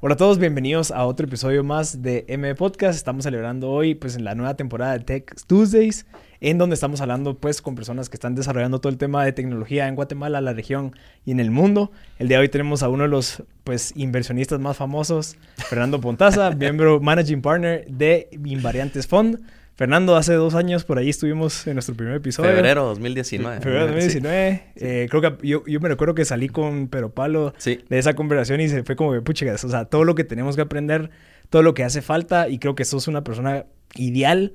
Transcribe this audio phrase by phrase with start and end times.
[0.00, 2.94] Hola a todos, bienvenidos a otro episodio más de M Podcast.
[2.94, 6.04] Estamos celebrando hoy pues en la nueva temporada de Tech Tuesdays,
[6.40, 9.88] en donde estamos hablando pues con personas que están desarrollando todo el tema de tecnología
[9.88, 10.94] en Guatemala, la región
[11.24, 11.90] y en el mundo.
[12.18, 16.50] El día de hoy tenemos a uno de los pues inversionistas más famosos, Fernando Pontaza,
[16.58, 19.40] miembro managing partner de Invariantes Fund.
[19.76, 22.50] Fernando, hace dos años por ahí estuvimos en nuestro primer episodio.
[22.50, 23.60] Febrero 2019.
[23.60, 24.62] Febrero 2019.
[24.76, 28.60] Eh, creo que yo, yo, me recuerdo que salí con Pero Palo de esa conversación
[28.60, 31.10] y se fue como, pucha, o sea, todo lo que tenemos que aprender,
[31.50, 33.64] todo lo que hace falta y creo que sos una persona
[33.96, 34.52] ideal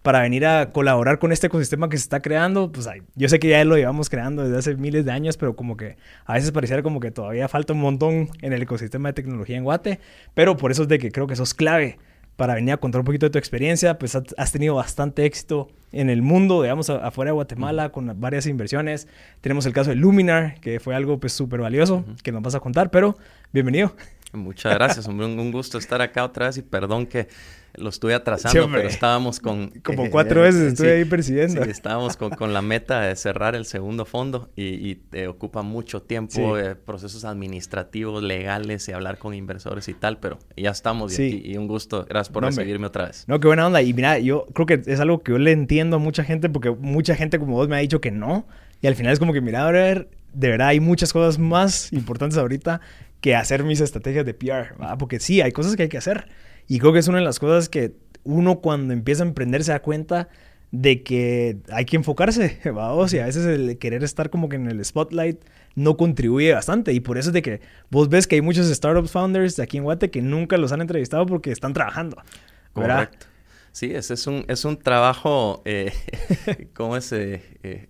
[0.00, 2.72] para venir a colaborar con este ecosistema que se está creando.
[2.72, 5.76] Pues yo sé que ya lo llevamos creando desde hace miles de años, pero como
[5.76, 9.58] que a veces pareciera como que todavía falta un montón en el ecosistema de tecnología
[9.58, 10.00] en Guate,
[10.32, 11.98] pero por eso es de que creo que sos clave
[12.36, 13.98] para venir a contar un poquito de tu experiencia.
[13.98, 19.08] Pues has tenido bastante éxito en el mundo, digamos, afuera de Guatemala, con varias inversiones.
[19.40, 22.60] Tenemos el caso de Luminar, que fue algo pues súper valioso, que nos vas a
[22.60, 23.16] contar, pero
[23.52, 23.94] bienvenido.
[24.32, 25.26] Muchas gracias, hombre.
[25.26, 27.28] Un gusto estar acá otra vez y perdón que
[27.74, 29.70] lo estuve atrasando, pero estábamos con...
[29.82, 31.64] Como eh, cuatro veces estuve ahí persiguiendo.
[31.64, 36.02] Sí, estábamos con, con, la meta de cerrar el segundo fondo y, te ocupa mucho
[36.02, 41.42] tiempo, eh, procesos administrativos, legales y hablar con inversores y tal, pero ya estamos y,
[41.44, 42.04] y un gusto.
[42.08, 43.24] Gracias por recibirme otra vez.
[43.26, 43.80] No, qué buena onda.
[43.82, 46.70] Y mira, yo creo que es algo que yo le entiendo a mucha gente porque
[46.70, 48.46] mucha gente como vos me ha dicho que no.
[48.80, 51.92] Y al final es como que, mira, a ver, de verdad hay muchas cosas más
[51.92, 52.80] importantes ahorita
[53.22, 54.98] que hacer mis estrategias de PR, ¿verdad?
[54.98, 56.28] Porque sí, hay cosas que hay que hacer.
[56.68, 59.72] Y creo que es una de las cosas que uno cuando empieza a emprender se
[59.72, 60.28] da cuenta
[60.72, 64.66] de que hay que enfocarse, vamos, y a veces el querer estar como que en
[64.66, 65.40] el spotlight
[65.76, 66.92] no contribuye bastante.
[66.92, 69.78] Y por eso es de que vos ves que hay muchos startup founders de aquí
[69.78, 72.20] en Guate que nunca los han entrevistado porque están trabajando.
[72.72, 73.28] Correcto.
[73.70, 75.92] Sí, ese es un, es un trabajo, eh,
[76.74, 77.10] ¿cómo es?
[77.12, 77.86] Eh, eh,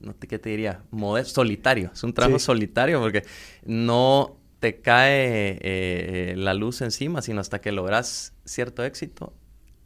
[0.00, 0.82] no te, ¿Qué te diría?
[0.90, 1.90] Modesto, solitario.
[1.92, 3.24] Es un trabajo solitario porque
[3.64, 9.32] no te cae eh, la luz encima, sino hasta que logras cierto éxito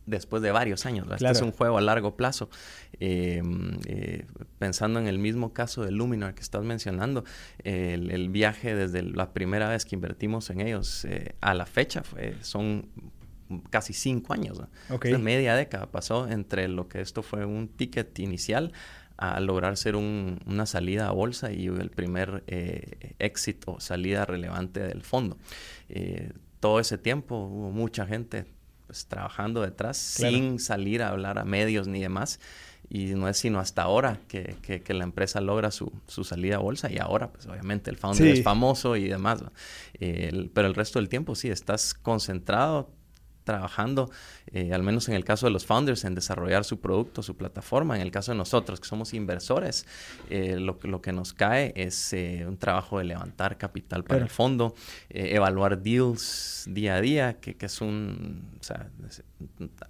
[0.04, 1.06] después de varios años.
[1.10, 2.48] Este es un juego a largo plazo.
[3.00, 4.26] Em, eh,
[4.58, 7.24] pensando en el mismo caso de Luminar que estás mencionando,
[7.64, 12.36] el, viaje desde la primera vez que invertimos en ellos eh, a la fecha fue,
[12.42, 12.90] son
[13.70, 14.60] casi cinco años.
[15.18, 18.72] media década pasó entre lo que esto fue un ticket inicial
[19.16, 25.02] a lograr ser una salida a bolsa y el primer eh, éxito, salida relevante del
[25.02, 25.38] fondo.
[25.88, 28.46] Eh, todo ese tiempo hubo mucha gente
[28.86, 32.40] pues, trabajando detrás sin salir a hablar a medios ni demás.
[32.88, 36.58] Y no es sino hasta ahora que, que, la empresa logra su, su, salida a
[36.58, 39.42] bolsa y ahora, pues obviamente el founder es famoso y demás.
[39.98, 42.88] pero el resto del tiempo sí, estás concentrado
[43.46, 44.10] trabajando,
[44.48, 47.96] eh, al menos en el caso de los founders, en desarrollar su producto, su plataforma.
[47.96, 49.86] En el caso de nosotros, que somos inversores,
[50.28, 54.28] eh, lo, lo, que nos cae es eh, un trabajo de levantar capital para el
[54.28, 54.74] fondo,
[55.08, 58.90] evaluar deals día a día, que, que es un, o sea,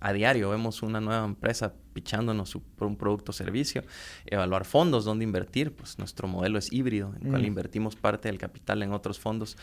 [0.00, 3.82] a diario vemos una nueva empresa pichándonos su, un producto o servicio,
[4.26, 7.46] evaluar fondos, dónde invertir, pues nuestro modelo es híbrido, en el cual mm.
[7.46, 9.56] invertimos parte del capital en otros fondos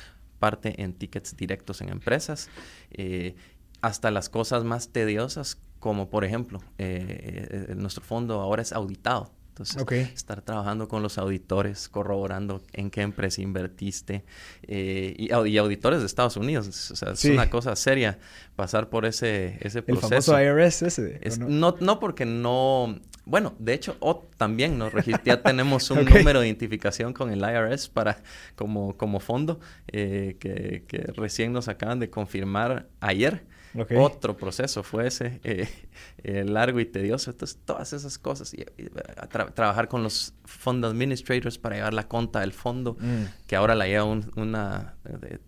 [0.44, 2.50] parte en tickets directos en empresas
[3.84, 9.30] hasta las cosas más tediosas, como por ejemplo, eh, eh, nuestro fondo ahora es auditado.
[9.50, 9.86] Entonces,
[10.16, 14.24] estar trabajando con los auditores, corroborando en qué empresa invertiste
[14.64, 16.90] eh, y, auditores de Estados Unidos.
[16.92, 18.18] O sea, es una cosa seria
[18.56, 20.16] pasar por ese, ese proceso.
[20.16, 21.40] El famoso IRS ese.
[21.40, 21.76] no?
[21.80, 22.00] no?
[22.00, 23.00] porque no...
[23.26, 23.96] Bueno, de hecho,
[24.38, 24.92] también nos
[25.24, 28.24] ya tenemos un número de identificación con el IRS para
[28.56, 33.44] como, como fondo que, que recién nos acaban de confirmar ayer.
[33.98, 35.68] Otro proceso fue ese, eh,
[36.24, 37.32] eh, largo y tedioso.
[37.32, 38.54] Entonces, todas esas cosas.
[38.54, 38.66] Y,
[39.54, 43.48] trabajar con los fund administrators para llevar la cuenta del fondo, mm.
[43.48, 44.96] que ahora la lleva una,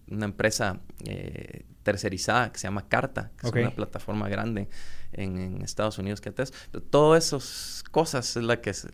[0.07, 4.69] una empresa eh, tercerizada que se llama Carta, que es una plataforma grande
[5.13, 8.87] en, Estados Unidos que Todas esas cosas es, la que es,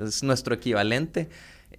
[0.00, 1.28] es nuestro equivalente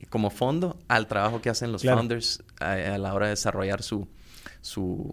[0.09, 4.07] como fondo al trabajo que hacen los founders a, a, la hora de desarrollar su,
[4.61, 5.11] su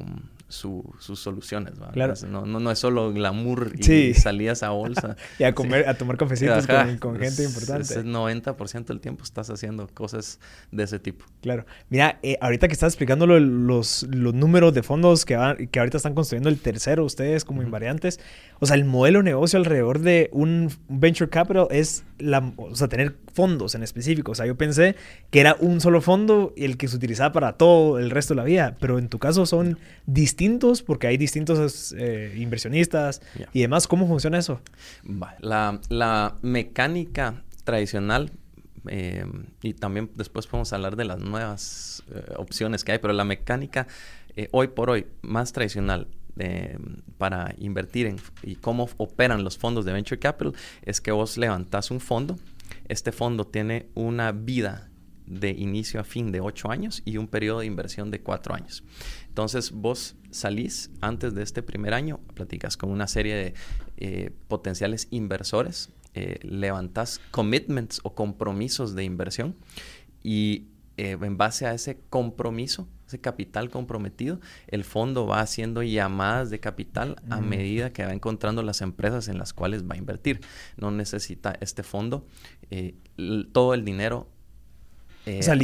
[0.49, 1.75] sus soluciones.
[1.93, 2.15] Claro.
[2.27, 5.17] No, no, no, es solo glamour y salidas a bolsa.
[5.39, 7.95] y a comer, a tomar cafecitos con, gente importante.
[7.95, 10.41] Es, 90% del tiempo estás haciendo cosas
[10.73, 11.27] de ese tipo.
[11.43, 11.67] Claro.
[11.91, 16.15] Mira, eh, ahorita que estás explicando los, los números de fondos que, que ahorita están
[16.15, 18.19] construyendo el tercero ustedes como invariantes,
[18.59, 22.89] o sea, el modelo de negocio alrededor de un venture capital es la, o sea,
[22.89, 24.33] tener fondos en específico.
[24.33, 24.97] O sea, yo pensé
[25.31, 28.45] que era un solo fondo el que se utilizaba para todo el resto de la
[28.45, 30.38] vida, pero en tu caso son distintos
[30.83, 33.21] porque hay distintos eh, inversionistas
[33.53, 33.87] y demás.
[33.87, 34.61] ¿Cómo funciona eso?
[35.41, 38.33] La, la mecánica tradicional
[38.89, 39.25] eh,
[39.63, 43.87] y también después podemos hablar de las nuevas eh, opciones que hay, pero la mecánica
[44.37, 46.09] eh, hoy por hoy más tradicional
[47.19, 51.91] para invertir en y cómo operan los fondos de venture capital es que vos levantás
[51.91, 52.39] un fondo.
[52.87, 54.88] Este fondo tiene una vida
[55.29, 58.83] de inicio a fin de ocho años y un periodo de inversión de cuatro años.
[59.29, 63.55] Entonces vos salís antes de este primer año, platicas con una serie de
[63.99, 69.55] eh, potenciales inversores, eh, levantás commitments o compromisos de inversión
[70.23, 76.51] y eh, en base a ese compromiso, ese capital comprometido, el fondo va haciendo llamadas
[76.51, 77.49] de capital a mm.
[77.49, 80.41] medida que va encontrando las empresas en las cuales va a invertir.
[80.77, 82.27] No necesita este fondo
[83.53, 84.29] todo el dinero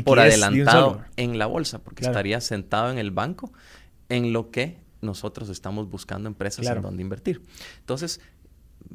[0.04, 3.52] por adelantado en la bolsa, porque estaría sentado en el banco
[4.08, 7.42] en lo que nosotros estamos buscando empresas en donde invertir.
[7.80, 8.20] Entonces,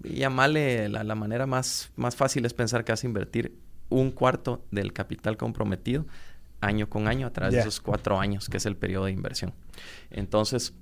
[0.04, 3.58] llamarle la, la, manera más, más fácil es pensar que vas a invertir
[3.90, 6.06] un cuarto del capital comprometido
[6.62, 9.54] año con año a través de esos cuatro años, que es el periodo de inversión.
[10.10, 10.74] Entonces,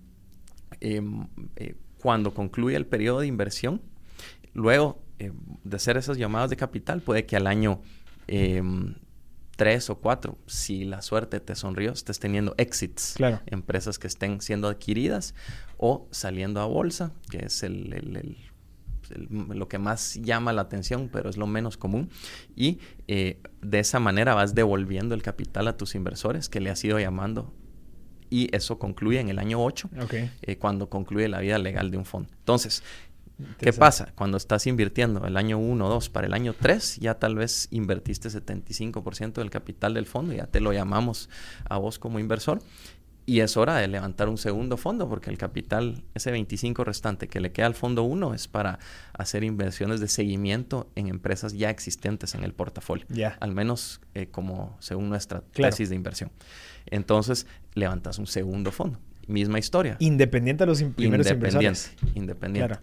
[0.80, 3.82] em, eh, cuando concluye el periodo de inversión,
[4.54, 5.32] luego eh,
[5.64, 7.82] de hacer esas llamadas de capital, puede que al año
[8.28, 8.96] em,
[9.58, 13.16] tres o cuatro, si la suerte te sonrió, estés teniendo exits.
[13.18, 13.42] Claro.
[13.48, 15.36] Empresas que estén siendo adquiridas
[15.78, 18.38] o saliendo a bolsa, que es el,
[19.16, 22.10] lo que más llama la atención, pero es lo menos común.
[22.56, 26.84] Y eh, de esa manera vas devolviendo el capital a tus inversores que le has
[26.84, 27.54] ido llamando.
[28.30, 29.90] Y eso concluye en el año 8,
[30.42, 32.30] eh, cuando concluye la vida legal de un fondo.
[32.40, 32.84] Entonces,
[33.58, 34.12] ¿Qué pasa?
[34.16, 37.68] Cuando estás invirtiendo el año 1 o 2 para el año 3, ya tal vez
[37.72, 41.30] invertiste 75% del capital del fondo, ya te lo llamamos
[41.70, 42.62] a vos como inversor.
[43.30, 47.42] Y es hora de levantar un segundo fondo porque el capital, ese 25 restante que
[47.42, 48.80] le queda al fondo 1 es para
[49.12, 53.06] hacer inversiones de seguimiento en empresas ya existentes en el portafolio.
[53.42, 56.32] Al menos eh, como según nuestra tesis de inversión.
[56.86, 58.98] Entonces, levantas un segundo fondo
[59.28, 59.98] misma historia.
[60.00, 61.82] Independiente de los primeros independiente,
[62.16, 62.80] Independiente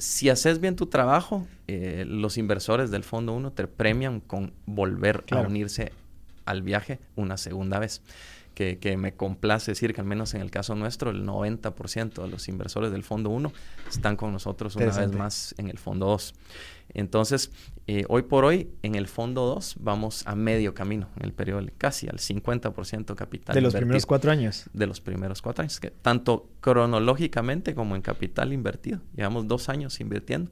[0.00, 5.24] si haces bien tu trabajo, eh, los inversores del Fondo 1 te premian con volver
[5.30, 5.92] a unirse
[6.46, 8.02] al viaje una segunda vez.
[8.54, 12.28] Que, que, me complace decir que al menos en el caso nuestro, el 90% de
[12.28, 13.52] los inversores del Fondo 1
[13.88, 16.34] están con nosotros una vez más en el Fondo 2.
[16.94, 17.50] Entonces,
[17.86, 21.64] eh, hoy por hoy, en el fondo 2 vamos a medio camino, en el periodo
[21.78, 23.54] casi al 50% capital.
[23.54, 24.64] De los primeros cuatro años.
[24.72, 29.00] De los primeros cuatro años, que tanto cronológicamente como en capital invertido.
[29.14, 30.50] Llevamos dos años invirtiendo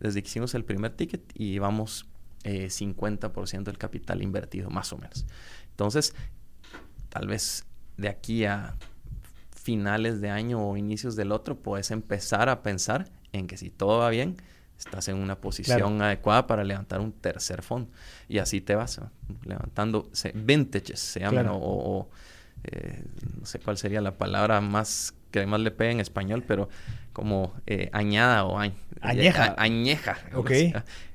[0.00, 2.06] desde que hicimos el primer ticket y vamos
[2.44, 5.26] eh, 50% del capital invertido, más o menos.
[5.70, 6.14] Entonces,
[7.14, 7.64] tal vez
[7.96, 8.74] de aquí a
[9.54, 14.00] finales de año o inicios del otro, puedes empezar a pensar en que si todo
[14.00, 14.36] va bien,
[14.76, 17.88] estás en una posición adecuada para levantar un tercer fondo.
[18.28, 19.00] Y así te vas
[19.44, 22.08] levantando vintages, se llama o,
[22.64, 23.04] eh,
[23.38, 26.68] no sé cuál sería la palabra más que además le pegue en español, pero
[27.14, 28.58] como eh, añada o
[29.00, 29.54] añeja.
[29.56, 30.18] añeja.
[30.34, 30.50] Ok.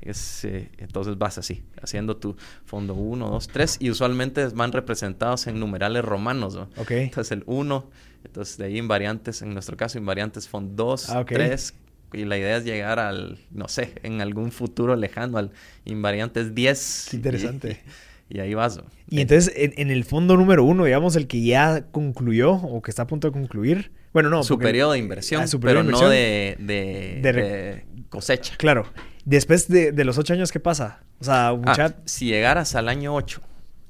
[0.01, 5.46] Es, eh, entonces vas así, haciendo tu fondo 1, 2, 3 y usualmente van representados
[5.46, 6.56] en numerales romanos.
[6.56, 6.69] ¿no?
[6.90, 7.90] Entonces el 1,
[8.24, 11.74] entonces de ahí invariantes, en nuestro caso invariantes fondo 2, 3,
[12.13, 15.52] y la idea es llegar al, no sé, en algún futuro lejano, al
[15.86, 17.07] invariantes 10.
[17.12, 17.81] Qué interesante.
[18.30, 18.80] Y, ahí vas.
[19.10, 23.04] Y entonces, en, el fondo número uno, digamos, el que ya concluyó o que está
[23.04, 23.92] a punto de concluir.
[24.13, 24.44] Bueno, no.
[24.44, 28.56] Su periodo de inversión, ah, pero no de, de, cosecha.
[28.57, 28.85] Claro.
[29.25, 31.04] Después de, los ocho años, ¿qué pasa?
[31.19, 33.42] O sea, ah, si llegaras al año ocho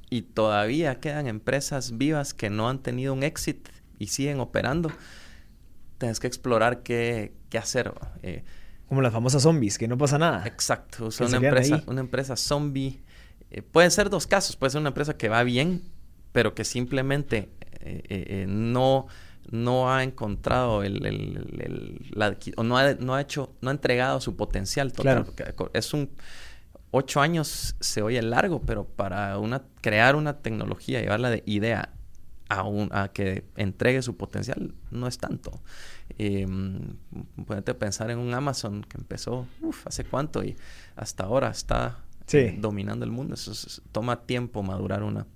[0.09, 4.91] y todavía quedan empresas vivas que no han tenido un éxito y siguen operando,
[5.97, 7.93] tienes que explorar qué, qué hacer.
[8.23, 8.43] Eh,
[8.87, 10.45] Como las famosas zombies, que no pasa nada.
[10.45, 11.07] Exacto.
[11.07, 12.99] O una, empresa, una empresa zombie.
[13.51, 14.55] Eh, pueden ser dos casos.
[14.57, 15.83] Puede ser una empresa que va bien,
[16.33, 17.49] pero que simplemente
[17.81, 19.07] eh, no,
[19.51, 22.13] no ha encontrado el, el,
[22.55, 25.25] o no ha, no ha, hecho, no ha entregado su potencial total.
[25.73, 26.09] Es un
[26.91, 31.93] ocho años se oye largo, pero para una, crear una tecnología, llevarla de idea
[32.49, 35.61] a, a que entregue su potencial no es tanto.
[36.17, 36.47] Eh,
[37.79, 39.47] pensar en un Amazon que empezó
[39.85, 40.55] hace cuánto y
[40.95, 41.99] hasta ahora está
[42.33, 43.35] eh, dominando el mundo.
[43.35, 43.53] Eso
[43.91, 45.27] toma tiempo madurar una,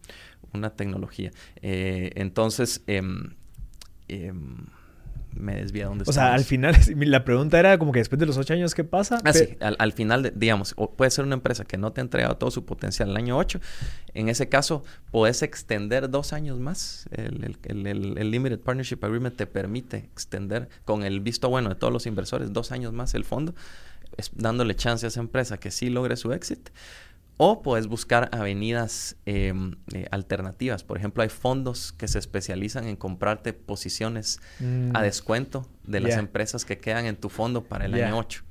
[0.53, 1.31] una tecnología.
[1.61, 3.35] Eh, entonces, em,
[4.21, 4.65] em,
[5.35, 8.37] me desvía donde O sea, al final, la pregunta era como que después de los
[8.37, 9.19] ocho años, ¿qué pasa?
[9.23, 12.51] Ah, sí, al, final, digamos, puede ser una empresa que no te ha entregado todo
[12.51, 13.59] su potencial el año 8.
[14.13, 17.07] En ese caso, puedes extender dos años más.
[17.11, 22.05] El, el, Limited Partnership Agreement te permite extender con el visto bueno de todos los
[22.05, 23.55] inversores dos años más el fondo,
[24.33, 26.71] dándole chance a esa empresa que sí logre su éxito.
[27.45, 30.85] O puedes buscar avenidas em, eh, alternativas.
[30.85, 35.01] Por ejemplo, hay fondos que se especializan en comprarte posiciones a mm.
[35.01, 38.45] descuento de las empresas que quedan en tu fondo para el año 8.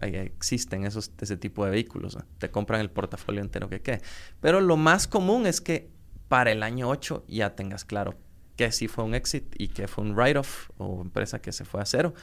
[0.00, 2.16] Existen esos, ese tipo de vehículos.
[2.38, 4.00] Te compran el portafolio entero que quede.
[4.40, 5.90] Pero lo más común es que
[6.28, 8.14] para el año 8 ya tengas claro
[8.56, 11.82] que sí fue un exit y que fue un write-off o empresa que se fue
[11.82, 12.14] a cero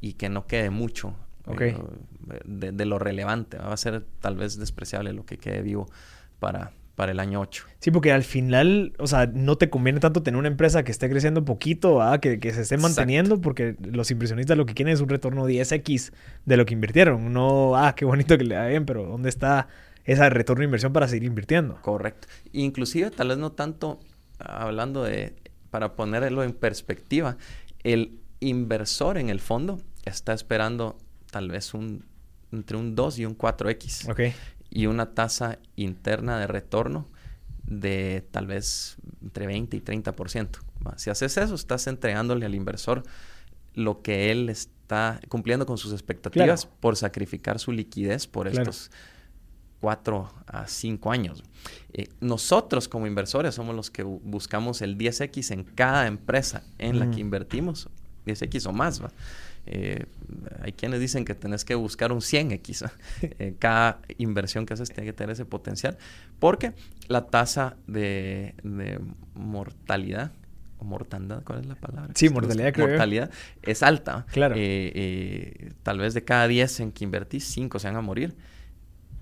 [0.00, 1.14] y que no quede mucho
[1.50, 1.76] eh,
[2.44, 3.58] de, lo relevante.
[3.58, 5.86] Va a ser tal vez despreciable lo que quede vivo
[6.38, 7.64] para, para el año 8.
[7.80, 11.08] Sí, porque al final, o sea, no te conviene tanto tener una empresa que esté
[11.10, 15.08] creciendo poquito, que, que, se esté manteniendo, porque los inversionistas lo que quieren es un
[15.08, 16.12] retorno 10x
[16.44, 17.32] de lo que invirtieron.
[17.32, 19.68] No, ah, qué bonito que le da bien, pero ¿dónde está
[20.04, 21.80] ese retorno de inversión para seguir invirtiendo?
[21.82, 22.28] Correcto.
[22.52, 24.00] Inclusive, tal vez no tanto
[24.38, 25.34] hablando de,
[25.70, 27.36] para ponerlo en perspectiva,
[27.82, 30.98] el inversor en el fondo está esperando
[31.32, 32.04] tal vez un,
[32.52, 34.10] entre un 2 y un 4X.
[34.70, 37.08] Y una tasa interna de retorno
[37.64, 40.48] de tal vez entre 20 y 30%.
[40.96, 43.02] Si haces eso, estás entregándole al inversor
[43.74, 48.90] lo que él está cumpliendo con sus expectativas por sacrificar su liquidez por estos
[49.80, 51.42] 4 a 5 años.
[51.94, 57.10] Eh, nosotros como inversores somos los que buscamos el 10X en cada empresa en la
[57.10, 57.88] que invertimos,
[58.26, 59.02] 10X o más.
[59.02, 59.10] ¿va?
[59.66, 60.06] Eh,
[60.60, 62.90] hay quienes dicen que tenés que buscar un 100x.
[63.38, 65.96] Eh, cada inversión que haces tiene que tener ese potencial.
[66.38, 66.72] Porque
[67.08, 68.54] la tasa de,
[69.34, 70.32] mortalidad
[70.78, 72.12] o mortandad, ¿cuál es la palabra?
[72.14, 72.88] Sí, mortalidad, creo.
[72.88, 73.30] Mortalidad
[73.62, 74.26] es alta.
[74.32, 74.54] Claro.
[74.58, 78.34] Eh, tal vez de cada 10 en que invertís, 5 se van a morir.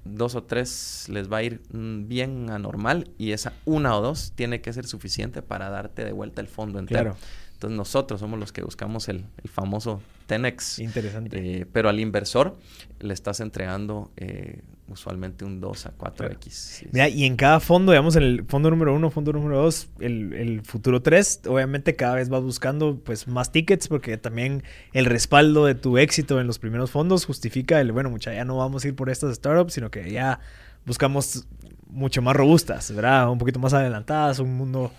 [0.04, 4.32] Dos o tres les va a ir mm, bien anormal y esa una o dos
[4.34, 7.02] tiene que ser suficiente para darte de vuelta el fondo entero.
[7.02, 7.16] Claro.
[7.60, 10.78] Entonces nosotros somos los que buscamos el, famoso Tenex.
[10.78, 11.60] Interesante.
[11.60, 12.56] Eh, pero al inversor
[13.00, 16.88] le estás entregando eh, usualmente un 2 a 4X.
[16.90, 20.62] Mira, y en cada fondo, digamos, en el fondo número 1, fondo número 2, el,
[20.64, 24.62] futuro 3, obviamente cada vez vas buscando pues más tickets porque también
[24.94, 28.56] el respaldo de tu éxito en los primeros fondos justifica el, bueno, mucha, ya no
[28.56, 30.40] vamos a ir por estas startups, sino que ya
[30.86, 31.46] buscamos
[31.88, 33.28] mucho más robustas, ¿verdad?
[33.30, 34.90] Un poquito más adelantadas, un mundo...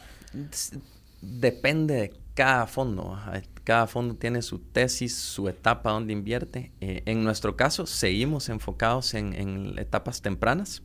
[1.24, 3.18] Depende de cada fondo.
[3.64, 6.72] Cada fondo tiene su tesis, su etapa donde invierte.
[6.82, 10.82] Eh, en nuestro caso, seguimos enfocados en, etapas tempranas.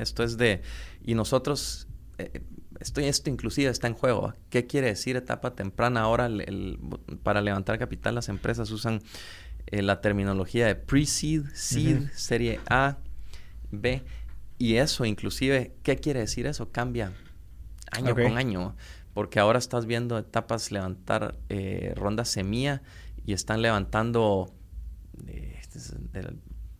[0.00, 0.62] Esto es de...
[1.02, 1.88] Y nosotros...
[2.18, 2.42] Eh,
[2.80, 4.34] esto, esto inclusive está en juego.
[4.50, 6.02] ¿Qué quiere decir etapa temprana?
[6.02, 6.28] Ahora
[7.22, 9.00] para levantar capital las empresas usan
[9.66, 12.98] eh, la terminología de pre-seed, seed, serie A,
[13.70, 14.02] B.
[14.58, 16.70] Y eso inclusive, ¿qué quiere decir eso?
[16.72, 17.12] Cambia
[17.90, 18.76] año con año
[19.14, 22.82] porque ahora estás viendo etapas levantar eh, ronda semilla
[23.24, 24.52] y están levantando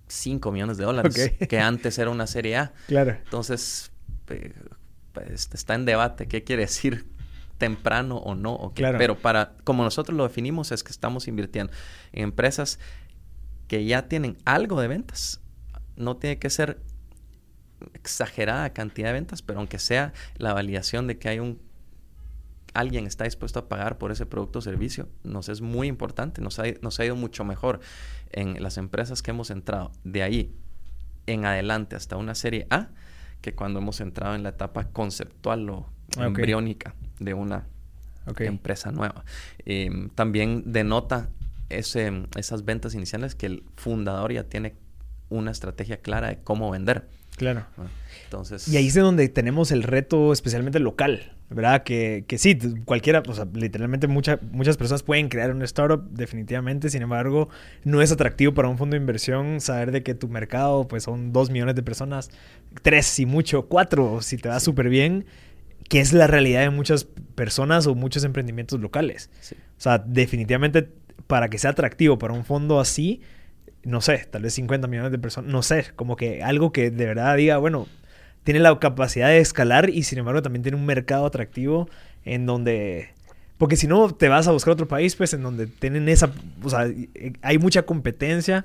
[0.08, 2.72] 5 eh, millones de dólares, que antes era una serie A.
[2.88, 3.16] Claro.
[3.24, 3.92] Entonces,
[4.26, 7.06] pues, está en debate qué quiere decir
[7.56, 8.72] temprano o no.
[8.74, 8.98] Claro.
[8.98, 11.72] Pero para, como nosotros lo definimos, es que estamos invirtiendo
[12.12, 12.80] en empresas
[13.68, 15.40] que ya tienen algo de ventas.
[15.96, 16.80] No tiene que ser
[17.94, 21.60] exagerada cantidad de ventas, pero aunque sea la validación de que hay un
[22.74, 26.58] alguien está dispuesto a pagar por ese producto o servicio, nos es muy importante, nos
[26.58, 27.80] ha, nos ha ido mucho mejor
[28.32, 30.54] en las empresas que hemos entrado de ahí
[31.26, 32.88] en adelante hasta una serie A
[33.40, 37.66] que cuando hemos entrado en la etapa conceptual o embriónica de una
[38.38, 39.24] empresa nueva.
[39.64, 41.28] Em, también denota
[41.68, 44.76] ese, esas ventas iniciales que el fundador ya tiene
[45.28, 47.08] una estrategia clara de cómo vender.
[47.36, 47.66] Claro.
[48.24, 48.68] Entonces...
[48.68, 51.36] Y ahí es donde tenemos el reto especialmente local.
[51.54, 51.82] ¿Verdad?
[51.84, 54.38] Que, que sí, cualquiera, o sea, literalmente muchas
[54.76, 57.48] personas pueden crear un startup, definitivamente, sin embargo,
[57.84, 61.32] no es atractivo para un fondo de inversión saber de que tu mercado, pues son
[61.32, 62.30] dos millones de personas,
[62.82, 65.26] tres si mucho, cuatro si te va súper bien,
[65.88, 69.30] que es la realidad de muchas personas o muchos emprendimientos locales.
[69.76, 70.88] O sea, definitivamente
[71.26, 73.20] para que sea atractivo para un fondo así,
[73.82, 77.06] no sé, tal vez 50 millones de personas, no sé, como que algo que de
[77.06, 77.86] verdad diga, bueno,
[78.44, 81.88] tiene la capacidad de escalar y sin embargo también tiene un mercado atractivo
[82.24, 83.10] en donde...
[83.58, 86.30] Porque si no, te vas a buscar otro país, pues en donde tienen esa...
[86.62, 86.86] O sea,
[87.42, 88.64] hay mucha competencia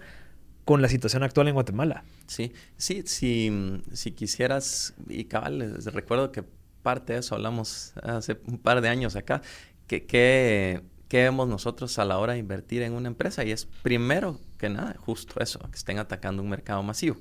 [0.65, 2.03] con la situación actual en Guatemala.
[2.27, 6.43] Sí, sí, si, si quisieras, y cabal, les recuerdo que
[6.83, 9.41] parte de eso hablamos hace un par de años acá,
[9.87, 14.39] que, que, vemos nosotros a la hora de invertir en una empresa y es primero
[14.59, 17.17] que nada, justo eso, que estén atacando un mercado masivo.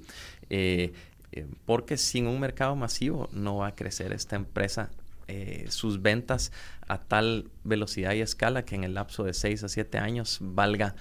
[0.50, 0.92] Eh,
[1.32, 4.90] eh, porque sin un mercado masivo no va a crecer esta empresa
[5.26, 6.52] eh, sus ventas
[6.86, 10.94] a tal velocidad y escala que en el lapso de 6 a 7 años valga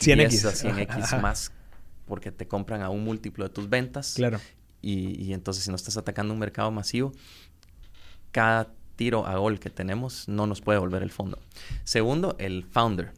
[0.00, 1.52] 100x a 100x más
[2.06, 4.14] porque te compran a un múltiplo de tus ventas.
[4.14, 4.40] Claro.
[4.82, 7.12] y, entonces si no estás atacando un mercado masivo,
[8.30, 11.38] cada tiro a gol que tenemos no nos puede volver el fondo.
[11.84, 13.12] Segundo, el founder,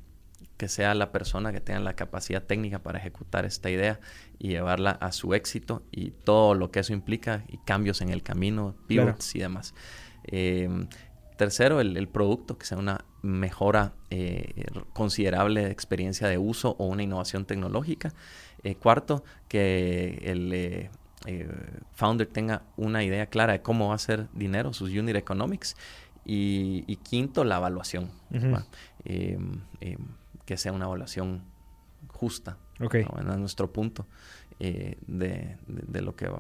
[0.58, 4.00] que sea la persona que tenga la capacidad técnica para ejecutar esta idea
[4.38, 8.22] y llevarla a su éxito y todo lo que eso implica y cambios en el
[8.22, 9.72] camino, pivots y demás.
[10.24, 10.88] Em,
[11.36, 17.04] tercero, el, producto, que sea una mejora eh, considerable de experiencia de uso o una
[17.04, 18.12] innovación tecnológica.
[18.64, 20.90] Eh, cuarto, que el eh,
[21.92, 25.76] founder tenga una idea clara de cómo va a hacer dinero, sus unit economics.
[26.30, 28.10] Y, quinto, la evaluación
[30.49, 31.43] que sea una evaluación
[32.07, 32.57] justa.
[32.81, 33.05] Okay.
[33.37, 34.07] nuestro punto
[34.61, 35.59] eh, de,
[36.00, 36.31] lo que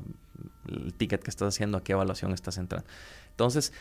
[0.66, 2.88] el ticket que estás haciendo, a qué evaluación estás entrando.
[3.32, 3.74] Entonces,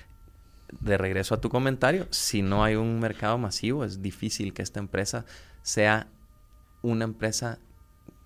[0.82, 4.82] de regreso a tu comentario, si no hay un mercado masivo, es difícil que esta
[4.82, 5.24] empresa
[5.62, 6.08] sea
[6.82, 7.60] una empresa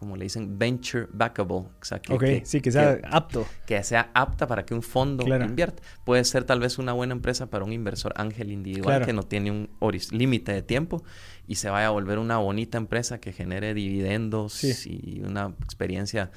[0.02, 1.58] como le dicen, venture backable.
[1.58, 3.46] O sea, que, sí, que sea apto.
[3.68, 5.84] Que sea apta para que un fondo invierta.
[6.04, 9.52] Puede ser tal vez una buena empresa para un inversor ángel individual que no tiene
[9.52, 9.70] un
[10.10, 11.04] límite de tiempo
[11.48, 16.32] y se vaya a volver una bonita empresa que genere dividendos y una experiencia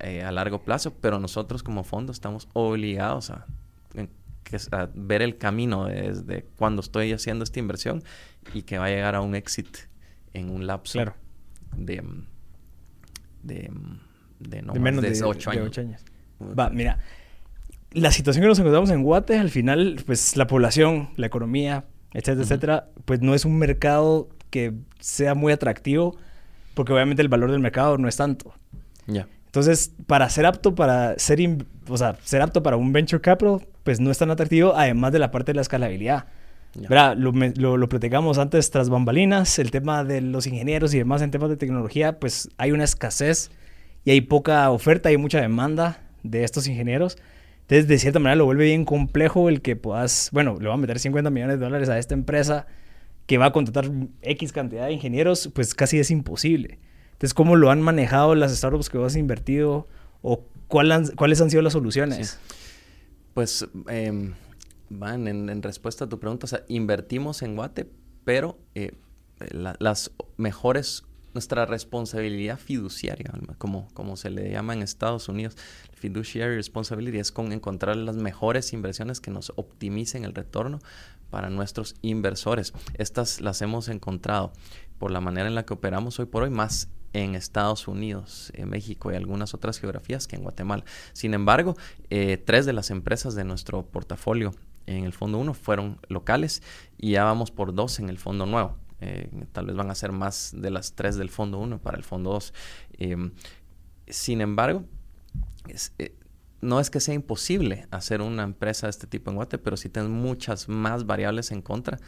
[0.00, 0.92] eh, a largo plazo.
[1.00, 3.46] Pero nosotros como fondo estamos obligados a,
[4.72, 8.02] a ver el camino desde cuando estoy haciendo esta inversión
[8.52, 9.68] y que va a llegar a un exit
[10.32, 10.98] en un lapso
[11.76, 12.02] de
[13.46, 13.70] de,
[14.40, 16.04] de, no menos de, 8 años.
[16.40, 16.98] Va, mira,
[17.92, 22.42] la situación que nos encontramos en Guate, al final, pues la población, la economía, etcétera,
[22.42, 26.16] etcétera, pues no es un mercado que sea muy atractivo,
[26.74, 28.54] porque obviamente el valor del mercado no es tanto.
[29.06, 29.26] Ya.
[29.46, 31.38] Entonces, para ser apto para ser,
[31.88, 35.18] o sea, ser apto para un venture capital, pues no es tan atractivo, además de
[35.18, 36.26] la parte de la escalabilidad.
[36.88, 41.30] Lo, lo, lo, platicamos antes tras bambalinas, el tema de los ingenieros y demás en
[41.30, 43.50] temas de tecnología, pues hay una escasez
[44.04, 47.16] y hay poca oferta, hay mucha demanda de estos ingenieros.
[47.62, 50.76] Entonces, de cierta manera, lo vuelve bien complejo el que puedas, bueno, le va a
[50.76, 52.66] meter 50 millones de dólares a esta empresa
[53.26, 53.90] que va a contratar
[54.22, 56.78] X cantidad de ingenieros, pues casi es imposible.
[57.12, 59.88] Entonces, ¿cómo lo han manejado las startups que vos has invertido
[60.22, 62.38] o cuáles han sido las soluciones?
[63.34, 64.32] Pues eh,
[64.88, 67.90] van en, respuesta a tu pregunta, o sea, invertimos en Guate,
[68.24, 68.92] pero eh,
[69.50, 75.56] las mejores, nuestra responsabilidad fiduciaria, como, como se le llama en Estados Unidos,
[75.94, 80.78] fiduciary responsibility, es con encontrar las mejores inversiones que nos optimicen el retorno
[81.30, 82.72] para nuestros inversores.
[82.94, 84.52] Estas las hemos encontrado
[84.98, 88.68] por la manera en la que operamos hoy por hoy, más en Estados Unidos, en
[88.68, 90.84] México y algunas otras geografías que en Guatemala.
[91.12, 91.76] Sin embargo,
[92.10, 94.54] eh, tres de las empresas de nuestro portafolio
[94.86, 96.62] en el fondo 1 fueron locales
[96.98, 98.76] y ya vamos por dos en el fondo nuevo.
[99.00, 102.04] Eh, tal vez van a ser más de las tres del fondo 1 para el
[102.04, 102.54] fondo 2.
[102.98, 103.32] Em,
[104.08, 104.84] sin embargo,
[105.98, 106.16] eh,
[106.60, 109.88] no es que sea imposible hacer una empresa de este tipo en Guate, pero sí
[109.88, 111.98] tienes muchas más variables en contra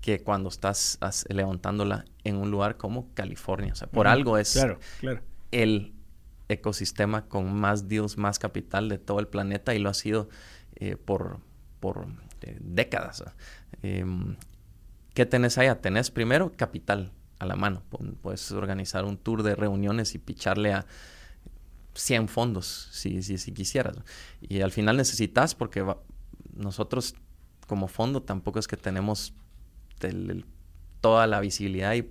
[0.00, 3.72] que cuando estás levantándola en un lugar como California.
[3.72, 4.58] O sea, por algo es
[5.50, 5.94] el
[6.48, 10.28] ecosistema con más deals, más capital de todo el planeta y lo ha sido
[10.76, 11.40] eh, por,
[11.84, 12.06] por
[12.40, 13.22] eh, décadas.
[13.82, 14.36] Em,
[15.12, 15.82] ¿Qué tenés allá?
[15.82, 17.82] Tenés primero capital a la mano.
[18.22, 20.86] Puedes organizar un tour de reuniones y picharle a
[21.92, 23.96] 100 fondos si, si, si quisieras.
[24.40, 25.84] Y al final necesitas, porque
[26.54, 27.16] nosotros
[27.66, 29.34] como fondo tampoco es que tenemos
[31.02, 32.08] toda la visibilidad y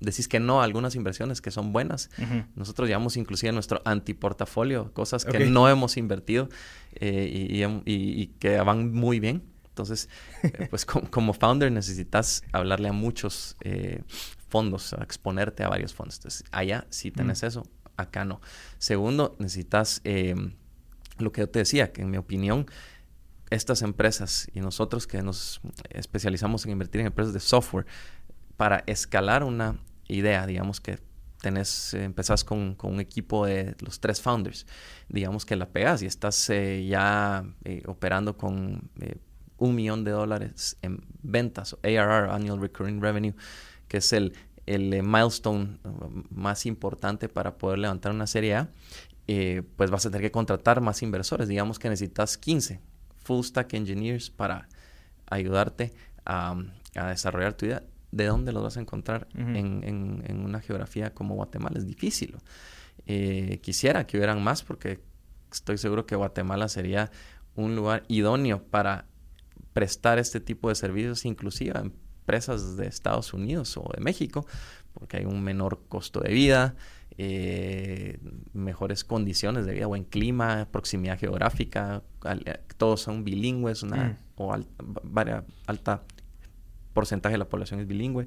[0.00, 2.10] decís que no a algunas inversiones que son buenas.
[2.54, 6.48] Nosotros llevamos inclusive nuestro antiportafolio, cosas que no hemos invertido
[6.94, 9.42] eh, y, que van muy bien.
[9.68, 10.08] Entonces,
[10.42, 14.02] eh, pues como founder necesitas hablarle a muchos eh,
[14.48, 16.16] fondos, a exponerte a varios fondos.
[16.16, 17.64] Entonces, allá sí tenés eso,
[17.96, 18.40] acá no.
[18.78, 20.02] Segundo, necesitas
[21.18, 22.66] lo que yo te decía, que en mi opinión,
[23.50, 27.86] estas empresas y nosotros que nos especializamos en invertir en empresas de software,
[28.58, 30.98] para escalar una idea, digamos que
[31.40, 34.66] tenés, eh, empezás con, un equipo de los tres founders,
[35.08, 38.90] digamos que la pegas y estás eh, ya eh, operando con
[39.56, 43.34] un millón de dólares en ventas, ARR, Annual Recurring Revenue,
[43.88, 44.34] que es el,
[44.66, 45.78] el milestone
[46.30, 48.70] más importante para poder levantar una serie A,
[49.76, 52.80] pues vas a tener que contratar más inversores, digamos que necesitas 15
[53.24, 54.68] full stack engineers para
[55.26, 55.92] ayudarte
[56.24, 56.56] a,
[56.94, 61.78] a desarrollar tu idea ¿de dónde los vas a encontrar en, una geografía como Guatemala?
[61.78, 62.36] Es difícil.
[63.06, 65.00] Eh, quisiera que hubieran más porque
[65.52, 67.10] estoy seguro que Guatemala sería
[67.54, 69.06] un lugar idóneo para
[69.72, 74.46] prestar este tipo de servicios, inclusive a empresas de Estados Unidos o de México,
[74.92, 76.74] porque hay un menor costo de vida,
[77.16, 78.18] eh,
[78.52, 82.02] mejores condiciones de vida, buen clima, proximidad geográfica,
[82.76, 84.16] todos son bilingües, una mm.
[84.36, 84.54] o
[85.66, 86.02] alta
[86.98, 88.26] porcentaje de la población es bilingüe,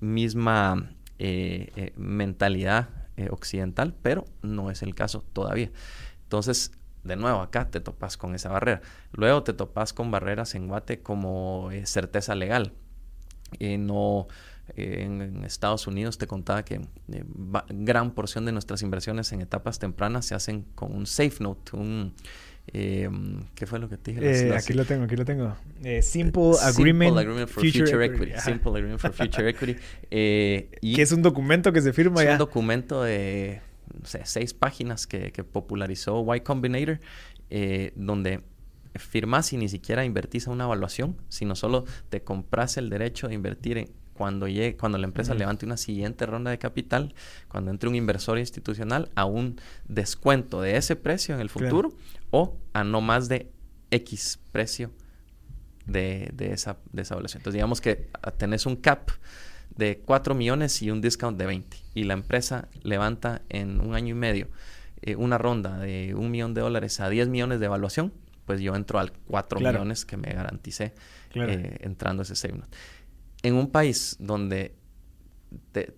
[0.00, 2.88] misma eh, eh, mentalidad
[3.30, 5.70] occidental, pero no es el caso todavía.
[6.24, 6.72] Entonces,
[7.04, 8.80] de nuevo, acá te topas con esa barrera.
[9.12, 12.72] Luego te topas con barreras en Guate como certeza legal.
[13.60, 14.26] no
[14.76, 17.24] en, Estados Unidos te contaba que eh,
[17.70, 22.14] gran porción de nuestras inversiones en etapas tempranas se hacen con un safe note, un...
[22.68, 23.08] Eh,
[23.54, 24.48] ¿Qué fue lo que te dije?
[24.48, 25.56] Eh, aquí lo tengo, aquí lo tengo.
[26.00, 28.32] simple, agreement for Future, Equity.
[28.38, 29.76] Simple Agreement for Future Equity.
[30.80, 32.32] y que es un documento que se firma es ya.
[32.32, 33.60] un documento de
[34.00, 37.00] no sé, seis páginas que, que popularizó Y Combinator,
[37.96, 38.40] donde
[38.94, 43.34] firmas y ni siquiera invertís a una evaluación, sino solo te compras el derecho de
[43.34, 47.14] invertir en cuando, llegue, cuando la empresa levante una siguiente ronda de capital,
[47.48, 51.92] cuando entre un inversor institucional, a un descuento de ese precio en el futuro
[52.30, 53.50] o a no más de
[53.90, 54.90] X precio
[55.86, 57.40] de, de, esa, de esa evaluación.
[57.40, 59.10] Entonces, digamos que tenés un cap
[59.76, 64.10] de 4 millones y un discount de 20 y la empresa levanta en un año
[64.10, 64.48] y medio
[65.00, 68.12] eh, una ronda de un millón de dólares a 10 millones de evaluación,
[68.46, 70.92] pues yo entro al 4 millones que me garanticé
[71.34, 72.60] eh, entrando ese save
[73.42, 74.74] en un país donde
[75.72, 75.94] te,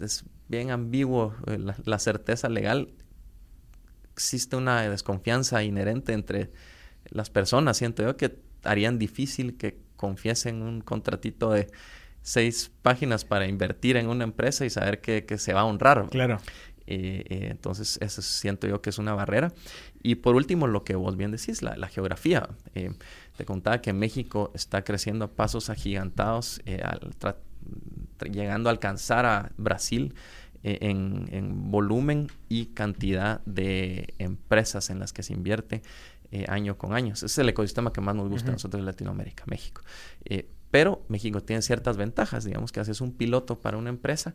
[0.00, 2.94] es bien ambiguo eh, la, certeza legal,
[4.12, 6.50] existe una desconfianza inherente entre
[7.10, 11.68] las personas, siento yo, que harían difícil que confiesen un contratito de
[12.22, 16.08] seis páginas para invertir en una empresa y saber que, se va a honrar.
[16.10, 16.38] Claro.
[16.86, 19.52] Eh, eh, entonces, eso siento yo que es una barrera.
[20.02, 22.48] Y por último, lo que vos bien decís, la, la geografía.
[23.36, 26.82] Te contaba que México está creciendo a pasos agigantados, eh,
[28.30, 30.14] llegando a alcanzar a Brasil
[30.62, 35.82] eh, en, volumen y cantidad de empresas en las que se invierte
[36.30, 37.12] eh, año con año.
[37.12, 39.82] Ese es el ecosistema que más nos gusta a nosotros en Latinoamérica, México.
[40.70, 44.34] pero México tiene ciertas ventajas, digamos que haces un piloto para una empresa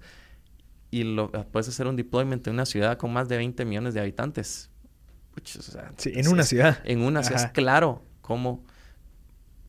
[0.92, 4.02] y lo, puedes hacer un deployment en una ciudad con más de 20 millones de
[4.02, 4.70] habitantes.
[5.98, 6.80] sí, en una ciudad.
[6.84, 7.46] En una ciudad.
[7.46, 8.64] Es claro cómo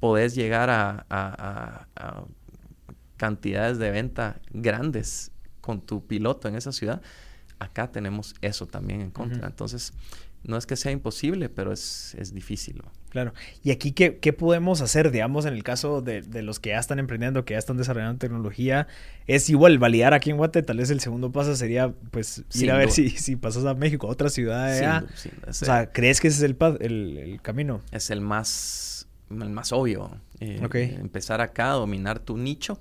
[0.01, 1.87] podés llegar a,
[3.17, 5.31] cantidades de venta grandes
[5.61, 7.01] con tu piloto en esa ciudad.
[7.61, 9.47] Acá tenemos eso también en contra.
[9.47, 9.93] Entonces,
[10.45, 12.83] no es que sea imposible, pero es, difícil.
[13.11, 13.33] Claro.
[13.63, 17.45] ¿Y aquí qué, podemos hacer, digamos, en el caso de, los que ya están emprendiendo,
[17.45, 18.89] que ya están desarrollando tecnología?
[19.27, 22.77] Es igual validar aquí en Guate, tal vez el segundo paso sería, pues, ir a
[22.77, 25.05] ver si, si pasas a México, a otra ciudad.
[25.47, 27.81] o sea, ¿crees que ese es el, el, el camino?
[27.93, 28.93] Es el más
[29.41, 30.11] el más obvio.
[30.41, 30.61] Eh,
[31.01, 32.79] empezar acá, dominar tu nicho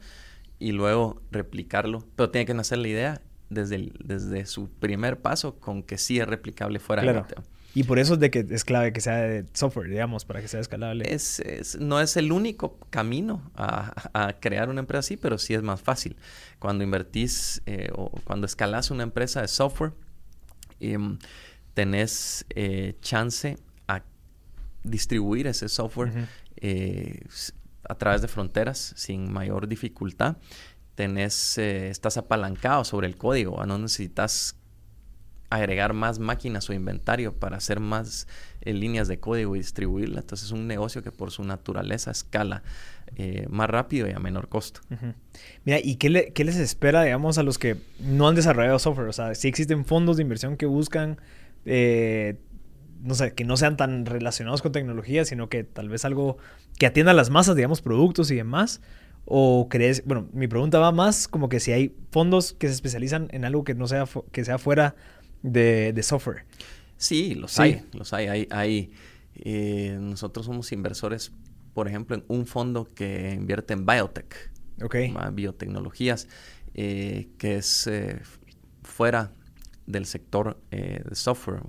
[0.60, 2.06] y luego replicarlo.
[2.16, 3.22] Pero tiene que nacer la idea
[3.52, 7.28] desde, desde su primer paso con que sí es replicable fuera claro.
[7.74, 10.50] Y por eso es de que es clave que sea de software, digamos, para que
[10.50, 11.06] sea escalable.
[11.08, 11.42] Es,
[11.80, 16.18] no es el único camino a, crear una empresa así, pero sí es más fácil.
[16.60, 19.94] Cuando invertís eh, o cuando escalas una empresa de software,
[20.82, 21.18] em,
[21.74, 24.04] tenés eh, chance a
[24.84, 27.22] distribuir ese software eh,
[27.88, 30.36] a través de fronteras sin mayor dificultad.
[30.96, 34.56] Tenés, eh, estás apalancado sobre el código, no necesitas
[35.50, 38.26] agregar más máquinas o inventario para hacer más
[38.62, 40.22] eh, líneas de código y distribuirla.
[40.22, 42.64] Entonces es un negocio que por su naturaleza escala
[43.50, 44.80] más rápido y a menor costo.
[45.66, 49.10] Mira, ¿y qué, les espera, digamos, a los que no han desarrollado software?
[49.10, 51.20] O sea, si existen fondos de inversión que buscan
[53.04, 56.38] no sé, que no sean tan relacionados con tecnología, sino que tal vez algo
[56.78, 58.82] que atienda a las masas, digamos, productos y demás?
[59.26, 63.28] ¿O crees, bueno, mi pregunta va más como que si hay fondos que se especializan
[63.32, 64.96] en algo que no sea, que sea fuera
[65.42, 66.46] de, software?
[66.98, 68.48] Sí, los hay, los hay.
[68.50, 68.92] hay,
[69.36, 71.32] eh, nosotros somos inversores,
[71.74, 74.52] por ejemplo, en un fondo que invierte en biotech,
[74.84, 75.14] okay.
[75.34, 76.28] biotecnologías,
[76.74, 78.22] eh, que es eh,
[78.84, 79.32] fuera
[79.86, 81.62] del sector eh, de software.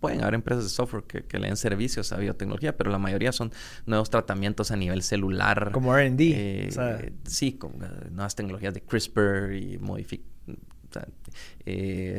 [0.00, 3.52] Pueden haber empresas de software que, le den servicios a biotecnología, pero la mayoría son
[3.86, 5.70] nuevos tratamientos a nivel celular.
[5.72, 6.20] Como RD.
[6.20, 10.22] Eh, sí, con eh, nuevas tecnologías de CRISPR y modific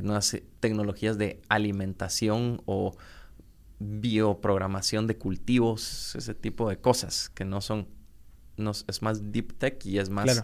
[0.03, 2.95] nuevas tecnologías de alimentación o
[3.79, 7.89] bioprogramación de cultivos, ese tipo de cosas que no son,
[8.55, 10.43] no, es más deep tech y es más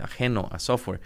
[0.00, 1.02] ajeno a software.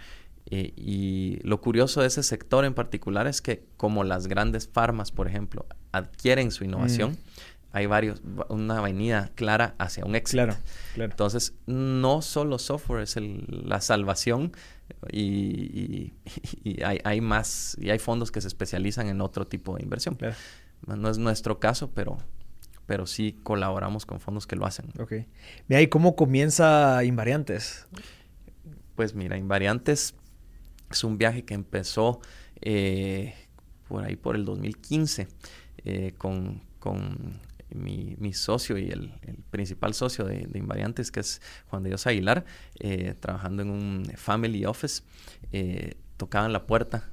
[0.51, 5.11] Eh, y lo curioso de ese sector en particular es que como las grandes farmas,
[5.11, 7.17] por ejemplo, adquieren su innovación, mm.
[7.71, 10.43] hay varios, una avenida clara hacia un éxito.
[10.43, 10.57] Claro,
[10.93, 11.11] claro.
[11.11, 14.51] Entonces, no solo software es la salvación
[15.11, 16.13] y,
[16.83, 20.17] hay, más, y hay fondos que se especializan en otro tipo de inversión.
[20.85, 22.17] No es nuestro caso, pero,
[22.85, 24.91] pero sí colaboramos con fondos que lo hacen.
[24.99, 25.13] Ok.
[25.67, 27.87] Mira, ¿y cómo comienza Invariantes?
[28.95, 30.13] Pues mira, Invariantes
[30.95, 32.19] es un viaje que empezó
[32.61, 33.33] eh,
[33.87, 35.27] por ahí por el 2015
[35.83, 39.13] eh, con, con mi, mi, socio y el,
[39.51, 42.45] principal socio de, Invariantes, que es Juan de Dios Aguilar,
[42.79, 45.03] eh, trabajando en un family office,
[45.51, 47.09] eh, tocaban la puerta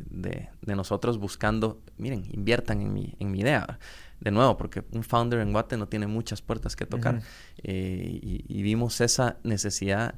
[0.00, 3.78] de, nosotros buscando, miren, inviertan en mi, en mi idea.
[4.18, 7.20] De nuevo, porque un founder en Guate no tiene muchas puertas que tocar.
[7.62, 10.14] y, y, vimos esa necesidad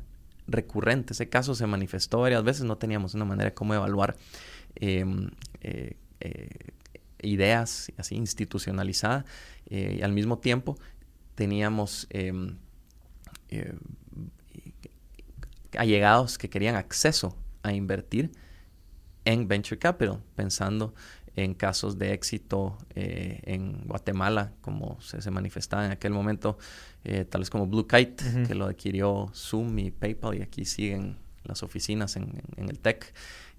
[0.49, 1.13] recurrente.
[1.13, 4.17] Ese caso se manifestó varias veces, no teníamos una manera de cómo evaluar
[4.75, 5.31] em,
[5.61, 6.73] eh, eh,
[7.23, 9.25] ideas así institucionalizadas
[9.67, 10.77] eh, y al mismo tiempo
[11.35, 12.57] teníamos em,
[15.77, 18.31] allegados que querían acceso a invertir
[19.25, 20.95] en venture capital, pensando
[21.45, 26.59] en casos de éxito eh, en Guatemala, como se, manifestaba en aquel momento,
[27.05, 31.63] eh, tales como Blue Kite, que lo adquirió Zoom y PayPal, y aquí siguen las
[31.63, 33.15] oficinas en, el TEC.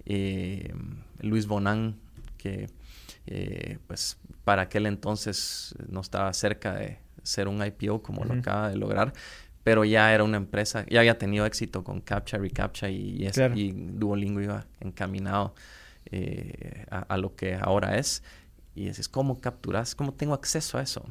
[0.06, 0.74] Eh,
[1.22, 1.96] Luis Bonan,
[2.38, 2.70] que
[3.88, 8.76] pues para aquel entonces no estaba cerca de ser un IPO como lo acaba de
[8.76, 9.14] lograr,
[9.64, 14.42] pero ya era una empresa, ya había tenido éxito con Captcha, Recaptcha y, y Duolingo
[14.42, 15.54] iba encaminado
[16.06, 18.24] eh, a, lo que ahora es.
[18.76, 19.96] Y dices, ¿cómo capturas?
[19.96, 21.06] ¿Cómo tengo acceso a eso?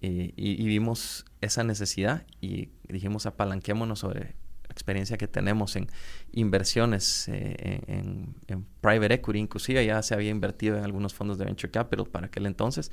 [0.00, 4.34] y, vimos esa necesidad y dijimos, apalanquémonos sobre
[4.64, 5.88] la experiencia que tenemos en
[6.32, 8.34] inversiones eh, en,
[8.80, 9.38] private equity.
[9.38, 12.90] Inclusive ya se había invertido en algunos fondos de venture capital para aquel entonces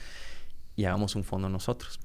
[0.76, 2.00] y hagamos un fondo nosotros.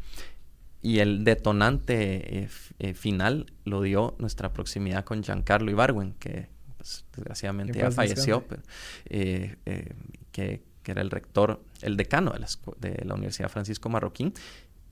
[0.82, 6.48] Y el detonante eh, final lo dio nuestra proximidad con Giancarlo Ibarwen, que
[6.86, 8.62] pues, desgraciadamente ya falleció, pero,
[9.06, 9.94] eh, eh,
[10.32, 12.46] que, era el rector, el decano de la,
[12.78, 14.32] de la, Universidad Francisco Marroquín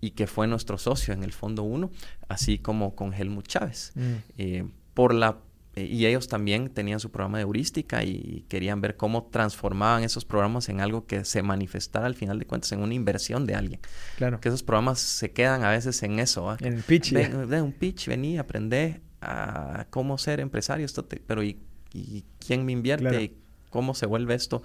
[0.00, 1.88] y que fue nuestro socio en el Fondo 1,
[2.28, 3.92] así como con Helmut Chávez.
[3.94, 4.14] Mm.
[4.38, 5.38] Eh, por la
[5.76, 10.68] y ellos también tenían su programa de heurística y querían ver cómo transformaban esos programas
[10.68, 13.80] en algo que se manifestara al final de cuentas en una inversión de alguien.
[14.16, 14.40] Claro.
[14.40, 16.56] Que esos programas se quedan a veces en eso.
[16.60, 17.12] En el pitch.
[17.12, 21.58] de un pitch, vení, aprendé a cómo ser empresario, esto pero ¿y
[21.94, 23.36] y quién me invierte y
[23.70, 24.62] cómo se vuelve esto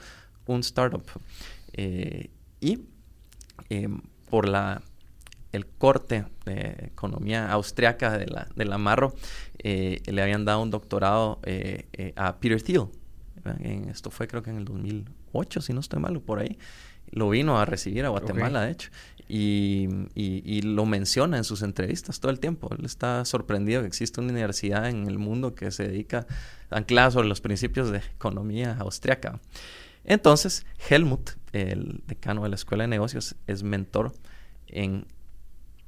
[0.54, 1.04] un startup.
[1.74, 2.80] Eh, y
[3.70, 4.82] em, por la,
[5.52, 9.14] el corte de economía austriaca de la, de la Marro,
[9.60, 12.88] eh, le habían dado un doctorado eh, a Peter Thiel.
[13.90, 16.58] esto fue creo que en el 2008, si no estoy malo, por ahí.
[17.12, 18.92] Lo vino a recibir a Guatemala, de hecho.
[19.32, 22.68] Y, y, lo menciona en sus entrevistas todo el tiempo.
[22.76, 26.26] Él está sorprendido que existe una universidad en el mundo que se dedica
[26.72, 29.40] anclada sobre los principios de economía austriaca.
[30.04, 34.14] Entonces, Helmut, el decano de la Escuela de Negocios, es mentor
[34.68, 35.06] en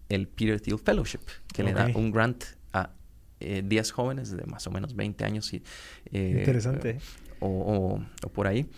[0.10, 2.92] el Peter Thiel Fellowship, que le da un grant a
[3.40, 5.52] 10 eh, jóvenes de más o menos 20 años.
[5.54, 5.64] Y,
[6.12, 7.00] eh, Interesante.
[7.40, 8.70] O, o, por ahí,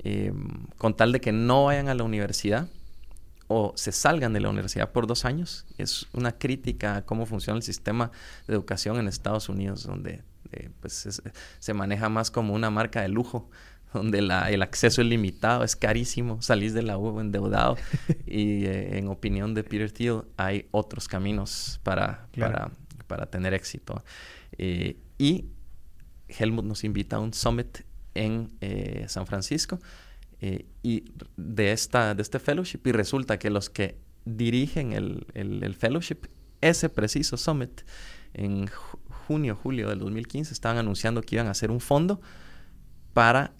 [0.00, 0.32] eh,
[0.76, 2.68] con tal de que no vayan a la universidad
[3.52, 5.66] o se salgan de la universidad por dos años.
[5.76, 8.12] Es una crítica a cómo funciona el sistema
[8.46, 11.20] de educación en Estados Unidos, donde eh, pues
[11.58, 13.50] se maneja más como una marca de lujo,
[13.92, 17.76] donde el acceso es limitado, es carísimo, salís de la U endeudado.
[18.24, 22.28] y eh, en opinión de Peter Thiel, hay otros caminos para,
[23.08, 24.04] para, tener éxito.
[24.58, 25.46] Eh, y
[26.28, 27.80] Helmut nos invita a un summit
[28.14, 28.52] en
[29.08, 29.80] San Francisco
[30.40, 31.04] eh, y
[31.36, 36.28] de, esta, de este fellowship y resulta que los que dirigen el, el, fellowship,
[36.60, 37.82] ese preciso summit,
[38.32, 38.68] en
[39.26, 42.20] junio, julio del 2015, estaban anunciando que iban a hacer un fondo
[43.12, 43.52] para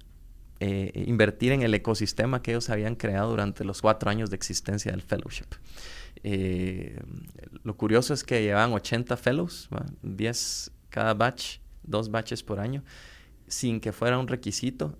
[0.60, 4.90] eh, invertir en el ecosistema que ellos habían creado durante los cuatro años de existencia
[4.90, 5.46] del fellowship.
[6.22, 7.00] Eh,
[7.62, 9.68] lo curioso es que llevaban 80 fellows,
[10.02, 12.84] 10 cada batch, dos batches por año,
[13.50, 14.96] sin que fuera un requisito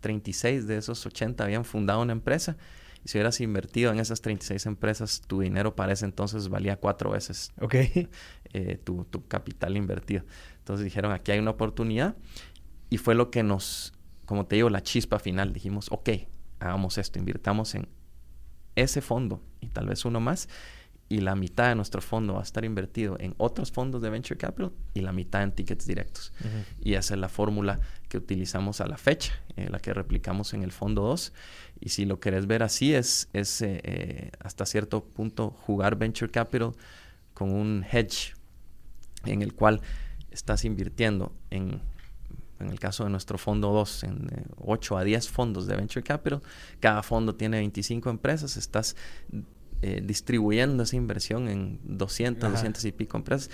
[0.00, 2.56] 36 eh, de esos 80 habían fundado una empresa.
[3.04, 7.10] Y si hubieras invertido en esas 36 empresas, tu dinero para ese entonces valía cuatro
[7.10, 7.52] veces
[8.52, 10.24] eh, tu, capital invertido.
[10.58, 12.16] Entonces dijeron, aquí hay una oportunidad.
[12.90, 13.94] Y fue lo que nos,
[14.26, 15.52] como te digo, la chispa final.
[15.52, 16.10] Dijimos, ok,
[16.58, 17.88] hagamos esto, invirtamos en
[18.76, 20.48] ese fondo y tal vez uno más.
[21.10, 24.38] Y la mitad de nuestro fondo va a estar invertido en otros fondos de venture
[24.38, 26.32] capital y la mitad en tickets directos.
[26.80, 30.62] Y esa es la fórmula que utilizamos a la fecha, eh, la que replicamos en
[30.62, 31.32] el fondo 2.
[31.80, 36.30] Y si lo querés ver así, es, es eh, eh, hasta cierto punto jugar venture
[36.30, 36.74] capital
[37.34, 38.36] con un hedge
[39.24, 39.80] en el cual
[40.30, 41.80] estás invirtiendo en,
[42.60, 46.40] en el caso de nuestro fondo 2, en 8 a 10 fondos de venture capital.
[46.78, 48.94] Cada fondo tiene 25 empresas, estás
[49.82, 53.50] eh, distribuyendo esa inversión en 200, 200 y pico empresas,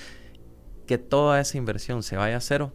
[0.86, 2.72] que toda esa inversión se vaya a cero,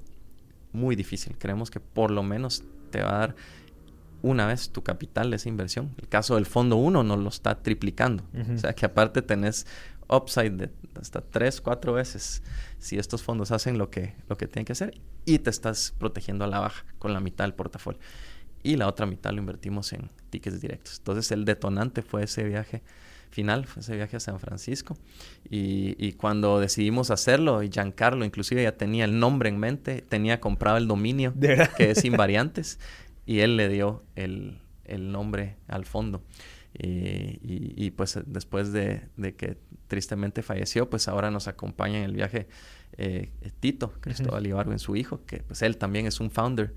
[0.72, 1.38] muy difícil.
[1.38, 3.36] Creemos que por lo menos te va a dar
[4.22, 5.94] una vez tu capital de esa inversión.
[5.98, 8.24] El caso del fondo 1 nos lo está triplicando.
[8.54, 9.66] O sea que aparte tenés
[10.08, 12.44] upside de hasta 3, 4 veces
[12.78, 16.44] si estos fondos hacen lo que, lo que tienen que hacer y te estás protegiendo
[16.44, 18.00] a la baja con la mitad del portafolio.
[18.64, 21.00] Y la otra mitad lo invertimos en tickets directos.
[21.00, 22.84] Entonces el detonante fue ese viaje
[23.32, 24.98] final, fue ese viaje a San Francisco.
[25.50, 30.78] Y, cuando decidimos hacerlo, y Giancarlo inclusive ya tenía el nombre en mente, tenía comprado
[30.78, 31.34] el dominio,
[31.78, 32.80] que es Invariantes,
[33.26, 34.60] y él le dio el,
[35.00, 36.24] nombre al fondo.
[36.74, 42.48] Y, pues después de, que tristemente falleció, pues ahora nos acompaña en el viaje
[42.98, 46.74] eh, Tito, Cristóbal Ibargo, en su hijo, que pues él también es un founder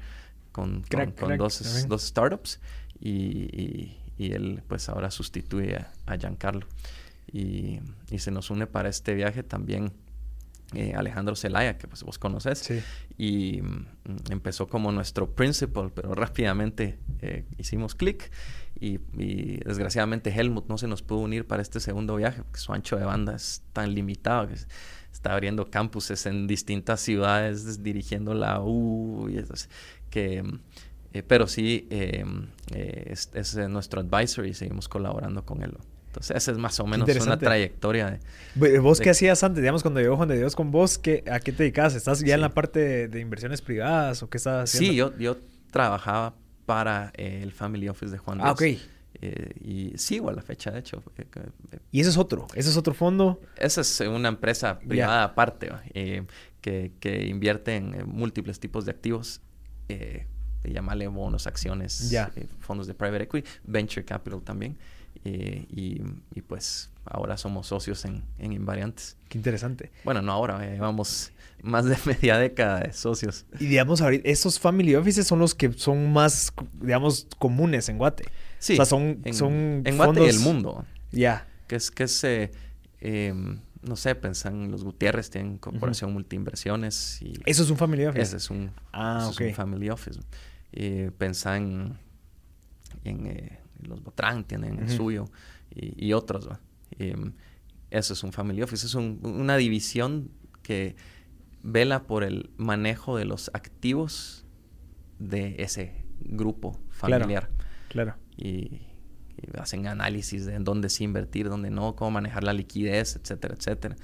[0.52, 0.84] con,
[1.18, 2.60] con, dos, dos, startups.
[3.00, 6.66] y, y él pues ahora sustituye a, Giancarlo.
[7.32, 9.92] Y, y, se nos une para este viaje también
[10.74, 12.68] eh, Alejandro Zelaya, que pues vos conoces.
[13.16, 13.86] Y mm,
[14.30, 18.30] empezó como nuestro principal, pero rápidamente eh, hicimos clic.
[18.80, 18.98] Y,
[19.64, 23.04] desgraciadamente Helmut no se nos pudo unir para este segundo viaje, porque su ancho de
[23.04, 24.54] banda es tan limitado que
[25.12, 29.54] está abriendo campuses en distintas ciudades, dirigiendo la U, y eso,
[30.10, 30.42] que
[31.14, 35.72] eh, pero sí, em, eh, es, nuestro advisor y seguimos colaborando con él.
[36.08, 38.18] Entonces, esa es más o menos una trayectoria.
[38.56, 39.62] De, ¿Vos qué hacías antes?
[39.62, 41.94] Digamos, cuando llegó Juan de Dios con vos, ¿qué, ¿a qué te dedicabas?
[41.94, 44.90] ¿Estás ya en la parte de, inversiones privadas o qué estás haciendo?
[44.90, 45.36] Sí, yo, yo
[45.70, 46.34] trabajaba
[46.66, 48.80] para eh, el Family Office de Juan de ah, Dios.
[48.82, 49.56] Ah, ok.
[49.60, 51.00] y sigo a la fecha, de hecho.
[51.92, 52.48] ¿Y ese es otro?
[52.56, 53.40] ¿Ese es otro fondo?
[53.56, 55.70] Esa es una empresa privada aparte,
[56.60, 59.40] que, que, invierte en múltiples tipos de activos
[60.72, 64.76] llamarle bonos, acciones, eh, fondos de private equity, venture capital también.
[65.24, 69.16] Eh, y, pues ahora somos socios en, en, Invariantes.
[69.28, 69.90] Qué interesante.
[70.04, 73.46] Bueno, no ahora, eh, llevamos más de media década de socios.
[73.58, 78.24] Y digamos, ahorita, esos family offices son los que son más, digamos, comunes en Guate.
[78.58, 78.74] Sí.
[78.74, 80.84] O sea, son, en, son en Guate y el mundo.
[81.10, 81.46] Ya.
[81.68, 82.22] Que es, que es
[83.00, 87.22] em, no sé, pensan los Gutiérrez tienen corporación multiinversiones.
[87.22, 88.22] Y ¿Eso es un family office?
[88.22, 90.20] Ese es un, ah, es un family office
[90.74, 91.10] eh,
[93.04, 95.26] en, eh, los Botrán, tienen el suyo
[95.74, 96.48] y, otros.
[96.98, 97.32] Em,
[97.90, 100.30] eso es un family office, es una división
[100.62, 100.96] que
[101.62, 104.44] vela por el manejo de los activos
[105.18, 107.50] de ese grupo familiar.
[107.88, 108.16] Claro.
[108.36, 108.82] Y,
[109.58, 113.96] hacen análisis de en dónde sí invertir, dónde no, cómo manejar la liquidez, etcétera, etcétera.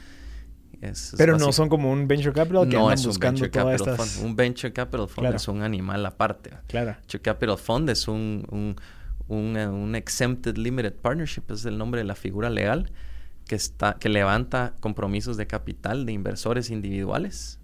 [1.17, 4.25] Pero no son como un venture capital que no es buscando un venture capital fund.
[4.25, 6.51] Un venture capital fund es un animal aparte.
[6.67, 6.97] Claro.
[7.01, 8.77] Venture capital fund es un, un,
[9.29, 12.91] un, un, exempted limited partnership, es el nombre de la figura legal
[13.47, 17.59] que está que levanta compromisos de capital de inversores individuales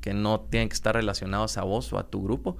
[0.00, 2.56] que no tienen que estar relacionados a vos o a tu grupo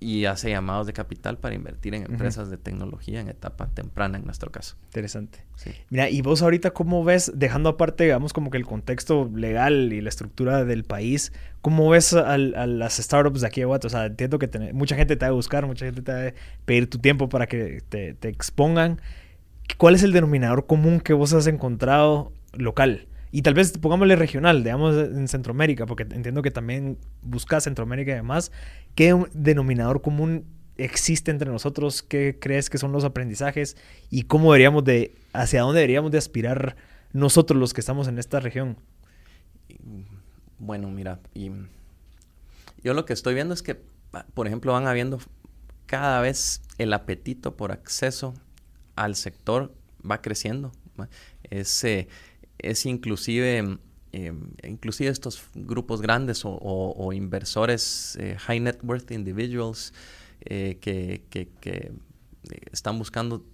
[0.00, 4.24] y hace llamados de capital para invertir en empresas de tecnología en etapa temprana en
[4.24, 4.76] nuestro caso.
[4.84, 5.44] Interesante.
[5.90, 10.00] Mira, y vos ahorita cómo ves, dejando aparte, digamos, como que el contexto legal y
[10.00, 11.32] la estructura del país,
[11.62, 13.88] ¿cómo ves a, las startups de aquí de Guate?
[13.88, 16.32] O sea, entiendo que mucha gente te va a buscar, mucha gente te va a
[16.64, 19.00] pedir tu tiempo para que te, te expongan.
[19.78, 23.08] ¿Cuál es el denominador común que vos has encontrado local?
[23.30, 28.16] Y tal vez pongámosle regional, digamos en Centroamérica, porque entiendo que también buscas Centroamérica y
[28.16, 28.52] demás.
[28.94, 30.46] ¿Qué denominador común
[30.78, 32.02] existe entre nosotros?
[32.02, 33.76] ¿Qué crees que son los aprendizajes?
[34.10, 36.76] ¿Y cómo deberíamos de, hacia dónde deberíamos de aspirar
[37.12, 38.76] nosotros los que estamos en esta región?
[40.58, 41.50] Bueno, mira, y
[42.82, 43.78] yo lo que estoy viendo es que,
[44.34, 45.18] por ejemplo, van habiendo
[45.86, 48.34] cada vez el apetito por acceso
[48.96, 49.74] al sector
[50.08, 50.72] va creciendo.
[51.50, 52.08] Ese
[52.58, 53.78] es inclusive,
[54.12, 59.92] em, inclusive estos grupos grandes o, inversores, eh, high net worth individuals,
[60.40, 61.92] eh, que, eh,
[62.72, 63.44] están buscando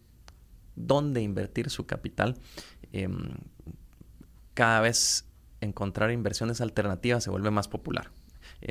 [0.77, 2.37] dónde invertir su capital.
[2.93, 3.37] Em,
[4.55, 5.27] cada vez
[5.61, 8.11] encontrar inversiones alternativas se vuelve más popular.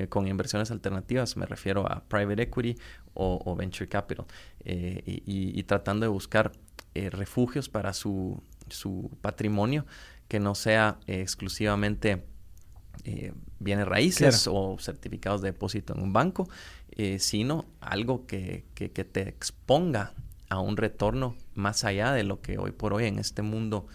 [0.10, 2.76] con inversiones alternativas me refiero a private equity
[3.14, 4.26] o, venture capital
[4.66, 6.52] y, tratando de buscar
[6.96, 9.86] refugios para su, su patrimonio
[10.28, 12.26] que no sea exclusivamente
[13.60, 16.48] bienes raíces o certificados de depósito en un banco,
[17.18, 20.14] sino algo que, que, que, te exponga
[20.50, 23.88] a un retorno más allá de lo que hoy por hoy en este mundo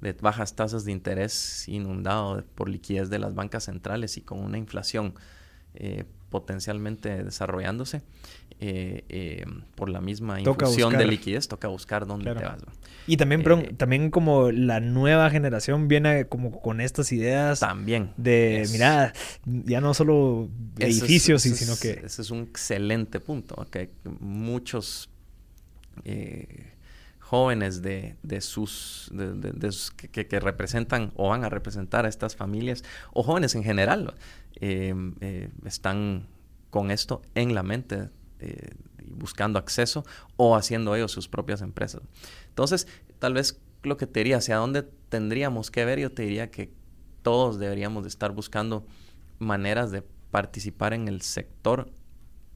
[0.00, 4.58] de bajas tasas de interés inundado por liquidez de las bancas centrales y con una
[4.58, 5.14] inflación
[5.74, 8.02] eh, potencialmente desarrollándose
[8.60, 12.60] eh, eh, por la misma infusión de liquidez, toca buscar dónde te vas.
[13.06, 13.42] Y también,
[13.76, 18.12] también como la nueva generación viene como con estas ideas también.
[18.16, 19.12] de, mira,
[19.44, 22.02] ya no solo edificios, sino que...
[22.04, 25.10] Ese es un excelente punto, que muchos
[27.30, 29.70] jóvenes de, sus, de,
[30.10, 34.14] que, representan o van a representar a estas familias, o jóvenes en general,
[34.56, 36.26] eh, eh, están
[36.70, 38.10] con esto en la mente,
[38.40, 38.70] eh,
[39.06, 40.04] buscando acceso
[40.36, 42.02] o haciendo ellos sus propias empresas.
[42.48, 42.88] Entonces,
[43.20, 46.72] tal vez lo que te diría, hacia dónde tendríamos que ver, yo te diría que
[47.22, 48.84] todos deberíamos de estar buscando
[49.38, 50.02] maneras de
[50.32, 51.92] participar en el sector,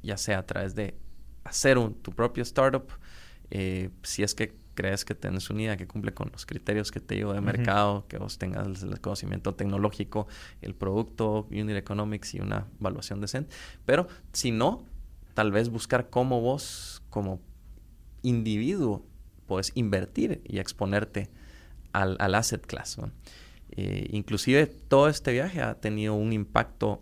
[0.03, 0.99] ya sea a través de
[1.45, 2.89] hacer un, tu propio startup,
[4.03, 7.15] si es que crees que tienes una idea que cumple con los criterios que te
[7.15, 10.27] digo de mercado, que vos tengas el conocimiento tecnológico,
[10.61, 13.55] el producto, unit economics y una evaluación decente.
[13.87, 14.85] Pero si no,
[15.35, 17.41] tal vez buscar cómo vos como
[18.23, 19.07] individuo
[19.47, 21.31] puedes invertir y exponerte
[21.93, 22.99] al, asset class.
[23.71, 27.01] Eh, inclusive todo este viaje ha tenido un impacto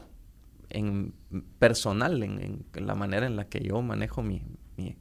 [0.71, 1.15] en,
[1.59, 4.43] personal en, la manera en la que yo manejo mi,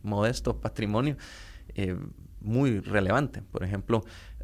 [0.04, 1.18] modesto patrimonio.
[1.76, 1.98] Eh,
[2.42, 3.42] muy relevante.
[3.42, 4.04] Por ejemplo,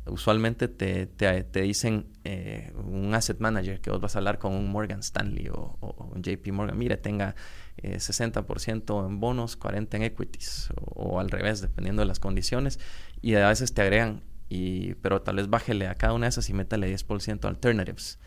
[0.09, 4.69] usualmente te, te, dicen eh, un asset manager que vos vas a hablar con un
[4.71, 5.77] Morgan Stanley o,
[6.13, 7.35] un JP Morgan, mire, tenga
[7.81, 12.79] 60% eh, en bonos, 40% en equities o, al revés, dependiendo de las condiciones.
[13.21, 16.49] Y a veces te agregan, y, pero tal vez bájele a cada una de esas
[16.49, 18.19] y métale 10% alternatives.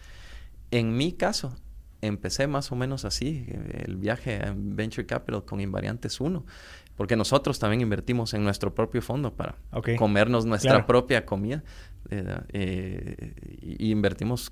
[0.71, 1.57] En mi caso,
[2.01, 3.47] empecé más o menos así,
[3.85, 6.45] el viaje en Venture Capital con Invariantes 1
[7.01, 9.57] porque nosotros también invertimos en nuestro propio fondo para
[9.97, 11.65] comernos nuestra propia comida
[12.11, 13.33] eh,
[13.63, 14.51] y invertimos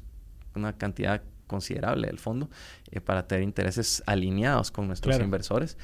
[0.54, 2.48] una cantidad considerable del fondo
[2.90, 5.76] eh, para tener intereses alineados con nuestros inversores.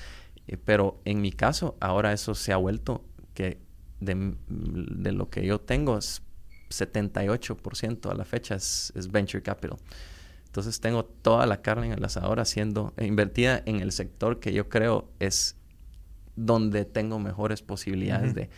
[0.46, 3.04] Eh, pero en mi caso, ahora eso se ha vuelto
[3.34, 3.58] que
[4.00, 4.32] de,
[5.12, 6.22] lo que yo tengo es
[6.70, 9.76] 78% a la fecha es, es, venture capital.
[10.46, 14.70] Entonces tengo toda la carne en el asador haciendo, invertida en el sector que yo
[14.70, 15.58] creo es
[16.36, 18.48] donde tengo mejores posibilidades de,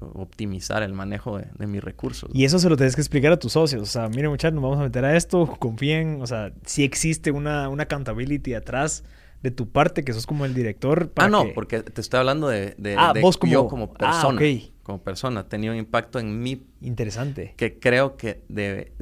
[0.00, 2.30] optimizar el manejo de, mis recursos.
[2.34, 3.82] Y eso se lo tienes que explicar a tus socios.
[3.82, 7.30] O sea, miren muchachos, nos vamos a meter a esto, confíen, o sea, si existe
[7.30, 9.04] una, una accountability atrás
[9.42, 11.12] de tu parte, que sos como el director.
[11.16, 13.52] ah, no, porque te estoy hablando de, ah, vos como...
[13.52, 14.40] yo como ah, persona.
[14.82, 16.66] Como persona, ha tenido un impacto en mí.
[16.80, 17.54] Interesante.
[17.56, 18.92] Que creo que debe,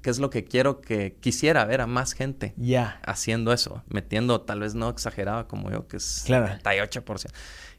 [0.00, 4.40] que es lo que quiero que quisiera ver a más gente ya haciendo eso, metiendo
[4.40, 6.46] tal vez no exagerada como yo, que es claro.
[6.46, 7.30] 78%,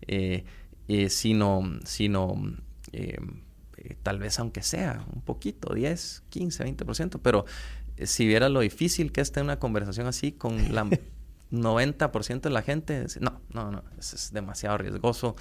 [0.07, 0.43] eh,
[0.87, 2.35] eh, sino, sino
[2.91, 3.17] eh,
[4.03, 7.45] tal vez aunque sea un poquito, 10, 15, 20%, pero
[8.03, 10.85] si viera lo difícil que es tener una conversación así con la
[11.51, 15.35] 90% de la gente, no, no, no, es demasiado riesgoso.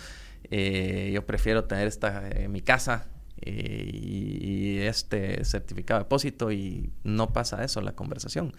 [0.51, 3.09] Eh, yo prefiero tener esta en mi casa
[3.43, 8.55] eh, y, este certificado de depósito y no pasa eso la conversación.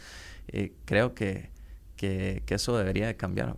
[0.47, 1.49] Eh, creo que,
[1.95, 3.55] que, eso debería de cambiar.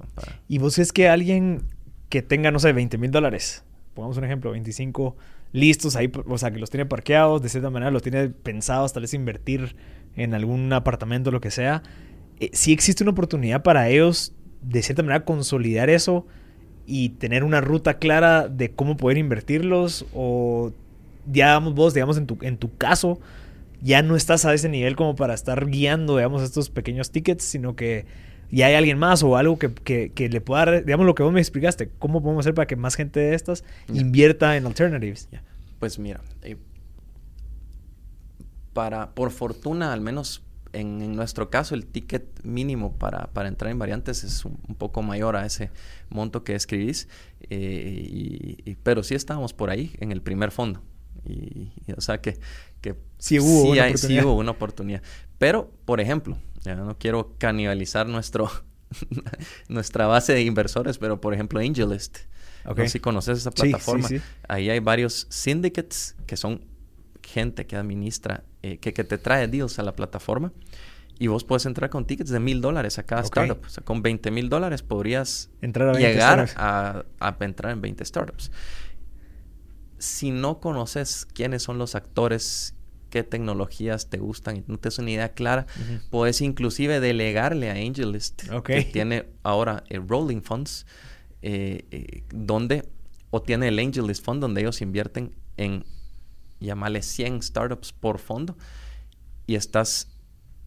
[0.47, 1.63] ¿Y vos es que alguien
[2.09, 3.63] que tenga, no sé, 20 mil dólares,
[3.93, 5.17] pongamos un ejemplo, 25
[5.51, 9.01] listos ahí, o sea, que los tiene parqueados, de cierta manera los tiene pensados, tal
[9.01, 9.75] vez invertir
[10.15, 11.83] en algún apartamento, lo que sea,
[12.53, 16.25] si existe una oportunidad para ellos, de cierta manera, consolidar eso
[16.93, 20.73] y tener una ruta clara de cómo poder invertirlos o
[21.25, 23.17] digamos vos, digamos en tu, en tu caso,
[23.79, 27.77] ya no estás a ese nivel como para estar guiando, digamos, estos pequeños tickets, sino
[27.77, 28.05] que
[28.51, 31.89] ya hay alguien más o algo que, le pueda, digamos, lo que vos me explicaste,
[31.97, 33.63] cómo podemos hacer para que más gente de estas
[33.93, 35.29] invierta en alternatives.
[35.79, 36.57] Pues mira, eh,
[38.73, 40.43] para, por fortuna, al menos
[40.73, 45.45] en, nuestro caso, el ticket mínimo para, entrar en variantes es un, poco mayor a
[45.45, 45.71] ese
[46.09, 47.07] monto que escribís,
[47.49, 50.81] eh, y, pero sí estábamos por ahí en el primer fondo.
[51.25, 52.39] Y, o sea que,
[52.81, 55.01] que sí, hubo, una sí hubo una oportunidad.
[55.37, 58.49] Pero, por ejemplo, ya no quiero canibalizar nuestro,
[59.67, 62.19] nuestra base de inversores, pero por ejemplo, AngelList.
[62.65, 64.07] No sé si conoces esa plataforma.
[64.47, 66.63] Ahí hay varios syndicates que son
[67.31, 70.51] gente que administra, eh, que, que, te trae deals a la plataforma.
[71.17, 73.59] Y vos puedes entrar con tickets de mil dólares a cada startup.
[73.65, 78.51] O sea, con 20 mil dólares podrías entrar llegar a, a, entrar en 20 startups.
[79.99, 82.73] Si no conoces quiénes son los actores
[83.11, 85.67] qué tecnologías te gustan y no tienes una idea clara,
[86.09, 90.87] puedes inclusive delegarle a AngelList, que tiene ahora el Rolling Funds,
[91.43, 92.87] eh, eh, donde,
[93.29, 95.85] o tiene el AngelList Fund, donde ellos invierten en,
[96.65, 98.57] llamarle 100 startups por fondo,
[99.47, 100.07] y estás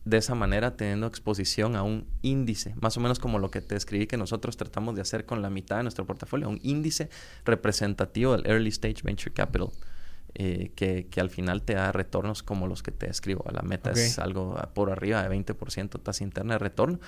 [0.04, 3.74] de esa manera teniendo exposición a un índice, más o menos como lo que te
[3.74, 7.08] escribí que nosotros tratamos de hacer con la mitad de nuestro portafolio, un índice
[7.44, 9.70] representativo del Early Stage Venture Capital.
[10.36, 13.44] Eh, que, al final te da retornos como los que te escribo.
[13.52, 16.98] La meta es algo por arriba de 20% tasa interna de retorno,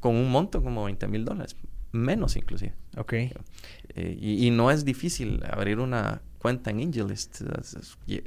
[0.00, 1.54] con un monto como 20 mil dólares,
[1.92, 2.74] menos inclusive.
[2.96, 3.12] Ok.
[3.12, 7.42] Eh, y, no es difícil abrir una cuenta en AngelList,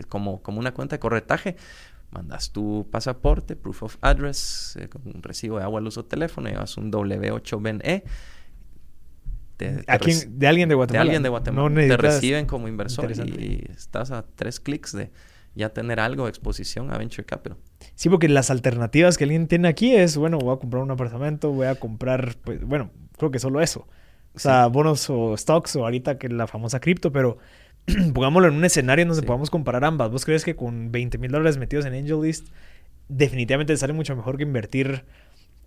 [0.09, 1.57] como, como una cuenta de corretaje.
[2.11, 6.77] Mandas tu pasaporte, proof of address, eh, un recibo de agua, luz o teléfono, llevas
[6.77, 8.03] un W8BNE
[9.57, 10.87] de, alguien de Guatemala.
[10.91, 11.75] De alguien de Guatemala.
[11.75, 15.11] te reciben como inversor y, estás a tres clics de
[15.55, 17.57] ya tener algo de exposición a Venture Capital.
[17.95, 21.51] Sí, porque las alternativas que alguien tiene aquí es, bueno, voy a comprar un apartamento,
[21.51, 23.87] voy a comprar, pues, bueno, creo que solo eso.
[24.33, 27.37] O sea, bonos o stocks o ahorita que la famosa cripto, pero
[28.13, 30.11] pongámoslo en un escenario en donde podamos comparar ambas.
[30.11, 32.47] ¿Vos crees que con 20 mil dólares metidos en AngelList
[33.07, 35.03] definitivamente sale mucho mejor que invertir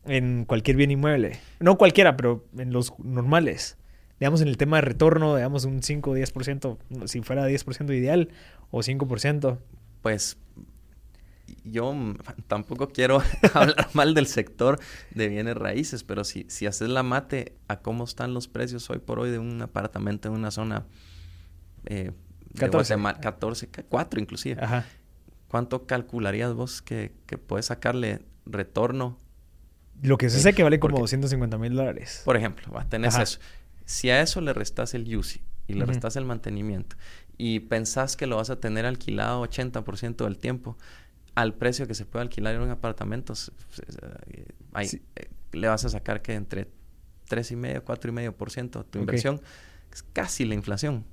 [0.04, 1.38] en cualquier bien inmueble.
[1.60, 3.76] No cualquiera, pero en los normales.
[4.18, 8.30] Digamos, en el tema de retorno, digamos, un 5 o 10%, si fuera 10% ideal,
[8.70, 9.58] o 5%.
[10.02, 10.38] Pues
[11.64, 11.94] yo
[12.46, 13.22] tampoco quiero
[13.54, 14.80] hablar mal del sector
[15.14, 18.98] de bienes raíces, pero si, si haces la mate a cómo están los precios hoy
[18.98, 20.86] por hoy de un apartamento en una zona
[21.88, 22.12] eh,
[22.56, 22.96] 14.
[23.20, 24.62] 14, 4 inclusive.
[24.62, 24.86] Ajá.
[25.48, 29.18] ¿Cuánto calcularías vos que, que puedes sacarle retorno
[30.02, 32.22] lo que se sé que vale como 250 mil dólares.
[32.24, 33.40] Por ejemplo, tenés eso.
[33.84, 36.96] Si a eso le restas el UCI y le restas el mantenimiento
[37.36, 40.76] y pensás que lo vas a tener alquilado 80% del tiempo
[41.34, 45.88] al precio que se puede alquilar en un apartamento, eh, ahí, eh, le vas a
[45.88, 46.68] sacar que entre
[47.28, 49.40] 3,5, 4,5% tu inversión
[49.98, 51.04] es casi la inflación.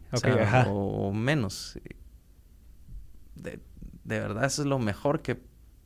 [0.68, 1.80] o, menos.
[3.36, 3.60] De,
[4.04, 5.40] de verdad, eso es lo mejor que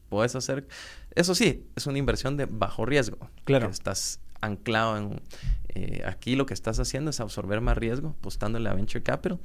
[0.10, 0.68] puedes hacer.
[1.16, 3.18] Eso sí, es una inversión de bajo riesgo.
[3.46, 3.70] Claro.
[3.70, 5.22] estás anclado en...
[5.70, 9.40] Eh, aquí lo que estás haciendo es absorber más riesgo, apostándole a Venture Capital.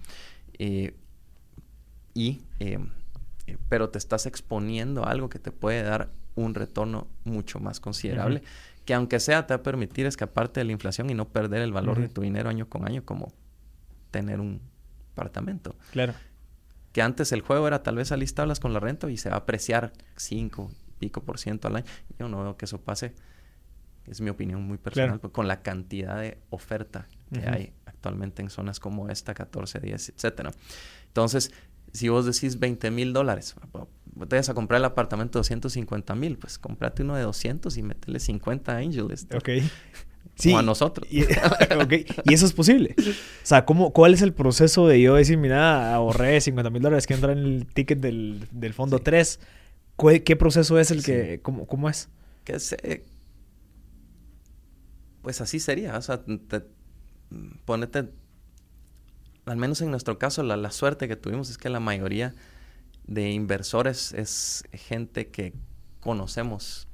[0.59, 0.95] Eh,
[2.15, 2.43] y...
[2.59, 2.79] Eh,
[3.69, 8.43] pero te estás exponiendo a algo que te puede dar un retorno mucho más considerable,
[8.87, 11.71] que aunque sea te va a permitir escaparte de la inflación y no perder el
[11.71, 13.35] valor de tu dinero año con año, como
[14.15, 14.61] tener un
[15.13, 15.77] apartamento.
[15.91, 16.15] Claro.
[16.93, 19.39] Que antes el juego era tal vez alistarlas con la renta y se va a
[19.41, 21.87] apreciar 5, pico por ciento al año.
[22.17, 23.13] Yo no veo que eso pase.
[24.07, 28.51] Es mi opinión muy personal, pues, con la cantidad de oferta que hay actualmente en
[28.51, 30.53] zonas como esta, 14, 10, etcétera.
[31.09, 31.51] Entonces,
[31.93, 33.57] si vos decís 20 mil dólares,
[34.29, 37.83] te vas a comprar el apartamento de 250 mil, pues comprate uno de 200 y
[37.83, 39.27] métele 50 Angels.
[39.35, 39.49] Ok.
[40.37, 41.07] Sí, como a nosotros.
[41.11, 41.21] Y,
[42.25, 42.95] y eso es posible.
[42.99, 47.07] O sea, ¿cómo, ¿cuál es el proceso de yo decir, mira, ahorré 50 mil dólares
[47.07, 49.41] que entra en el ticket del, del fondo 3?
[50.25, 52.09] ¿Qué, proceso es el que, cómo, cómo, es?
[52.43, 53.05] Que se,
[55.23, 56.21] pues así sería, o sea,
[57.65, 58.11] ponete,
[59.47, 62.35] al menos en nuestro caso, la, suerte que tuvimos es que la mayoría
[63.07, 65.55] de inversores es gente que
[66.01, 66.89] conocemos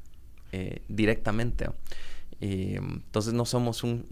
[0.52, 1.70] eh, directamente.
[2.40, 4.06] Entonces no somos un,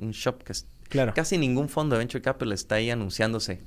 [0.00, 1.12] un, shop que es, claro.
[1.14, 3.60] casi ningún fondo de venture capital está ahí anunciándose.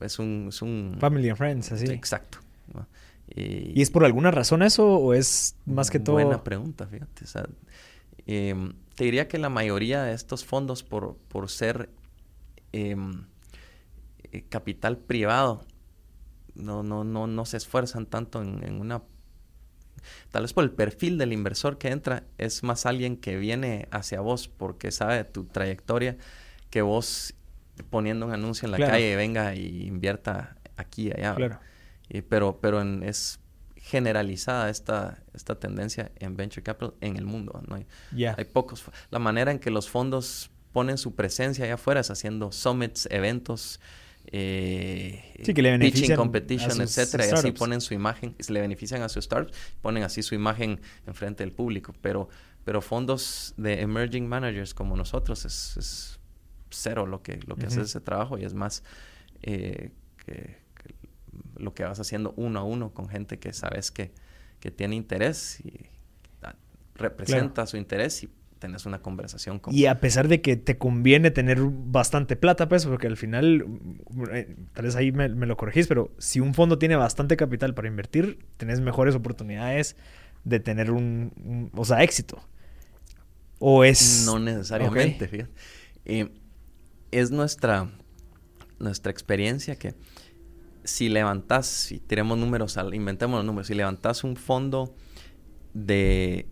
[0.00, 1.86] Es un, es un family and friends, así.
[1.86, 2.38] Exacto.
[3.34, 6.14] Y, es por alguna razón eso o es más que todo?
[6.14, 7.24] Buena pregunta, fíjate.
[8.26, 11.90] Em, te diría que la mayoría de estos fondos, por, por ser
[12.72, 13.24] em,
[14.32, 15.64] eh, capital privado,
[16.54, 19.02] no, no, no, no se esfuerzan tanto en, una...
[20.30, 24.20] Tal vez por el perfil del inversor que entra, es más alguien que viene hacia
[24.20, 26.16] vos porque sabe tu trayectoria
[26.70, 27.34] que vos
[27.88, 31.34] poniendo un anuncio en la calle venga y invierta aquí y allá.
[31.34, 31.60] Claro
[32.28, 33.38] pero pero es
[33.76, 37.62] generalizada esta, esta tendencia en venture capital en el mundo.
[37.66, 37.76] ¿no?
[37.76, 37.86] Hay,
[38.36, 38.84] hay pocos.
[39.10, 43.80] La manera en que los fondos ponen su presencia allá afuera es haciendo summits, eventos,
[44.26, 49.02] eh, sí, que le pitching competition, etcétera, y así ponen su imagen, se le benefician
[49.02, 51.94] a sus startups, ponen así su imagen enfrente del público.
[52.00, 52.28] Pero,
[52.64, 56.18] pero fondos de emerging managers como nosotros es,
[56.70, 58.84] cero lo que, lo que hace ese trabajo y es más
[59.42, 59.90] eh,
[60.24, 60.60] que
[61.56, 64.12] lo que vas haciendo uno a uno con gente que sabes que,
[64.60, 65.86] que tiene interés y
[66.42, 66.54] ah,
[66.94, 68.30] representa su interés y
[68.60, 69.74] tenés una conversación con...
[69.74, 73.66] Y a pesar de que te conviene tener bastante plata, pues, porque al final,
[74.32, 77.88] eh, tal vez ahí me, lo corregís, pero si un fondo tiene bastante capital para
[77.88, 79.96] invertir, tenés mejores oportunidades
[80.44, 82.40] de tener un, o sea, éxito.
[83.58, 84.24] O es...
[84.26, 85.50] No necesariamente, fíjate.
[86.04, 86.30] Eh,
[87.10, 87.90] es nuestra,
[88.78, 89.94] nuestra experiencia que
[90.84, 94.94] si levantas, si tenemos números, inventemos los números, si levantas un fondo
[95.72, 96.46] de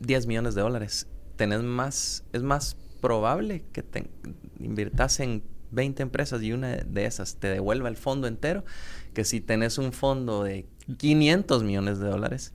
[0.00, 4.10] 10 millones de dólares, tenés más, es más probable que te
[4.58, 8.64] inviertas en 20 empresas y una de esas te devuelva el fondo entero
[9.12, 10.66] que si tenés un fondo de
[10.98, 12.52] 500 millones de dólares.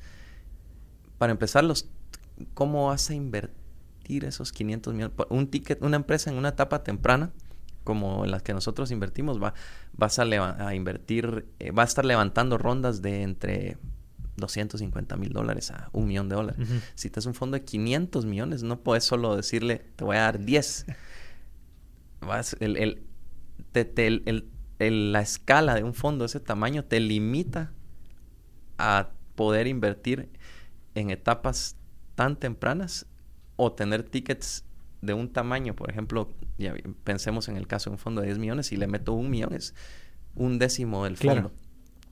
[1.17, 1.89] Para empezar, los,
[2.53, 5.17] ¿cómo vas a invertir esos 500 millones?
[5.29, 7.31] Un ticket, una empresa en una etapa temprana,
[7.83, 9.53] como en las que nosotros invertimos, va,
[9.99, 13.77] a invertir, eh, va a estar levantando rondas de entre
[14.39, 16.67] 250 mil dólares a un millón de dólares.
[16.95, 20.21] Si te es un fondo de 500 millones, no puedes solo decirle, te voy a
[20.21, 20.85] dar 10.
[22.21, 23.03] Vas, el,
[24.79, 27.71] la escala de un fondo de ese tamaño te limita
[28.77, 30.29] a poder invertir
[30.95, 31.75] en etapas
[32.15, 33.05] tan tempranas
[33.55, 34.65] o tener tickets
[35.01, 36.73] de un tamaño, por ejemplo, ya
[37.03, 39.53] pensemos en el caso de un fondo de 10 millones y le meto un millón,
[39.53, 39.73] es
[40.35, 41.51] un décimo del fondo.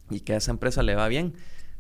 [0.09, 1.33] Y que a esa empresa le va bien,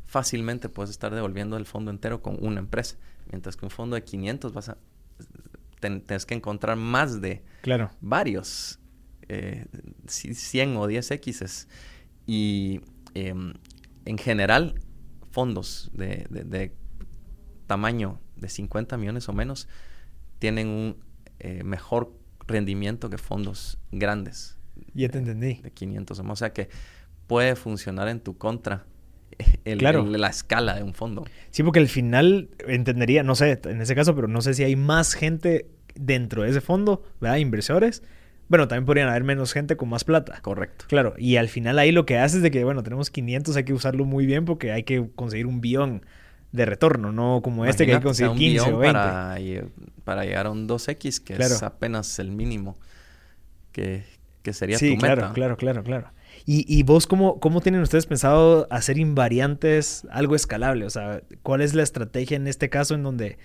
[0.07, 2.97] fácilmente puedes estar devolviendo el fondo entero con una empresa.
[3.29, 4.77] Mientras que un fondo de 500 vas a...
[5.79, 7.91] tienes que encontrar más de claro.
[8.01, 8.79] varios,
[9.27, 9.65] eh,
[10.07, 11.67] 100 o 10 X.
[12.25, 12.81] Y
[13.13, 13.53] em,
[14.05, 14.75] en general,
[15.31, 16.73] fondos de, de,
[17.67, 19.67] tamaño de 50 millones o menos
[20.39, 21.03] tienen un
[21.39, 22.13] eh, mejor
[22.47, 24.57] rendimiento que fondos grandes.
[24.93, 25.55] Ya te entendí.
[25.55, 26.69] De 500 o O sea que
[27.27, 28.85] puede funcionar en tu contra
[29.65, 29.79] el,
[30.19, 31.25] la escala de un fondo.
[31.51, 34.75] Sí, porque al final entendería, no sé, en ese caso, pero no sé si hay
[34.75, 37.37] más gente dentro de ese fondo, ¿verdad?
[37.37, 38.03] Inversores.
[38.49, 40.39] Bueno, también podrían haber menos gente con más plata.
[40.41, 40.85] Correcto.
[40.87, 43.63] Claro, y al final ahí lo que hace es de que, bueno, tenemos 500, hay
[43.63, 46.05] que usarlo muy bien porque hay que conseguir un billón
[46.53, 48.93] de retorno, no como este que hay que conseguir 15 o 20.
[48.93, 49.37] Para,
[50.05, 52.77] para llegar a un 2X, que es apenas el mínimo
[53.73, 54.03] que,
[54.43, 55.15] que sería sí, tu meta.
[55.15, 56.11] Claro, claro, claro, claro.
[56.49, 60.85] ¿Y, vos cómo, cómo tienen ustedes pensado hacer invariantes algo escalable?
[60.85, 63.37] O sea, ¿cuál es la estrategia en este caso en donde,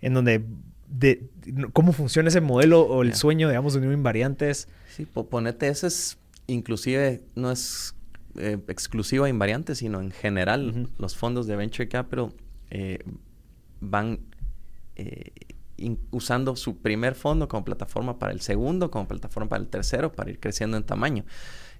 [0.00, 0.42] en donde
[0.88, 1.28] de,
[1.74, 4.68] cómo funciona ese modelo o el sueño, digamos, de un invariantes?
[4.88, 7.94] Sí, ponete, ese es, inclusive, no es
[8.38, 12.32] eh, exclusivo a invariantes, sino en general, los fondos de Venture Capital
[12.70, 13.00] eh,
[13.80, 14.20] van
[14.94, 15.30] eh,
[16.10, 20.30] usando su primer fondo como plataforma para el segundo, como plataforma para el tercero, para
[20.30, 21.26] ir creciendo en tamaño.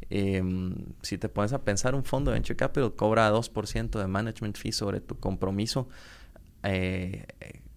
[0.09, 4.57] Em, si te pones a pensar, un fondo de Venture Capital cobra 2% de management
[4.57, 5.88] fee sobre tu compromiso
[6.62, 7.26] eh,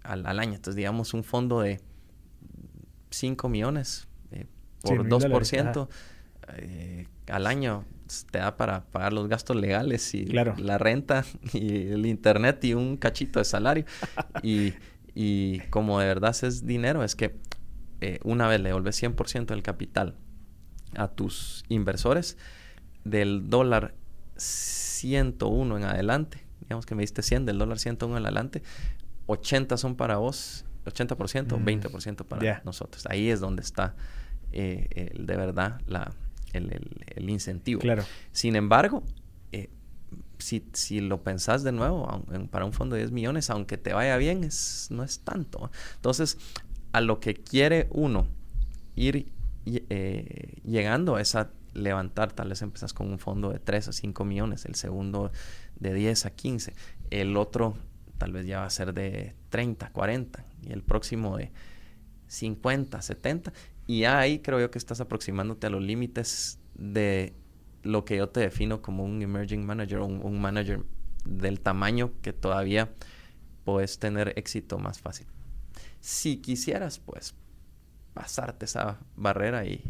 [0.03, 0.55] al, año.
[0.55, 1.82] Entonces, digamos, un fondo de
[3.09, 4.45] 5 millones eh,
[4.82, 5.88] por 2%
[6.57, 7.86] eh, al año
[8.32, 12.97] te da para pagar los gastos legales y la renta y el internet y un
[12.97, 13.86] cachito de salario.
[14.43, 14.74] y,
[15.15, 17.36] y como de verdad es dinero, es que
[18.24, 20.15] una vez le devuelves 100% del capital
[20.95, 22.37] a tus inversores
[23.03, 23.95] del dólar
[24.35, 28.63] 101 en adelante, digamos que me diste 100 del dólar 101 en adelante,
[29.27, 33.05] 80 son para vos, 80%, 20% para nosotros.
[33.09, 33.95] Ahí es donde está
[34.51, 36.11] eh, de verdad la,
[36.53, 37.81] el, incentivo.
[37.81, 38.03] Claro.
[38.31, 39.03] Sin embargo,
[39.51, 39.69] eh,
[40.39, 44.17] si, si, lo pensás de nuevo, para un fondo de 10 millones, aunque te vaya
[44.17, 45.71] bien, es, no es tanto.
[45.95, 46.37] Entonces,
[46.91, 48.27] a lo que quiere uno
[48.95, 49.31] ir
[49.66, 54.26] eh, llegando a esa levantar, tal vez empezás con un fondo de 3 a 5
[54.26, 55.32] millones, el segundo
[55.80, 56.74] de 10 a 15,
[57.12, 57.76] el otro
[58.18, 61.51] tal vez ya va a ser de 30, 40 y el próximo de
[62.28, 63.53] 50, 70
[63.88, 67.34] y ahí creo yo que estás aproximándote a los límites de
[67.84, 70.84] lo que yo te defino como un emerging manager un, un manager
[71.26, 72.91] del tamaño que todavía
[73.64, 75.28] puedes tener éxito más fácil.
[75.99, 77.36] Si quisieras, pues
[78.20, 79.82] pasarte esa barrera y,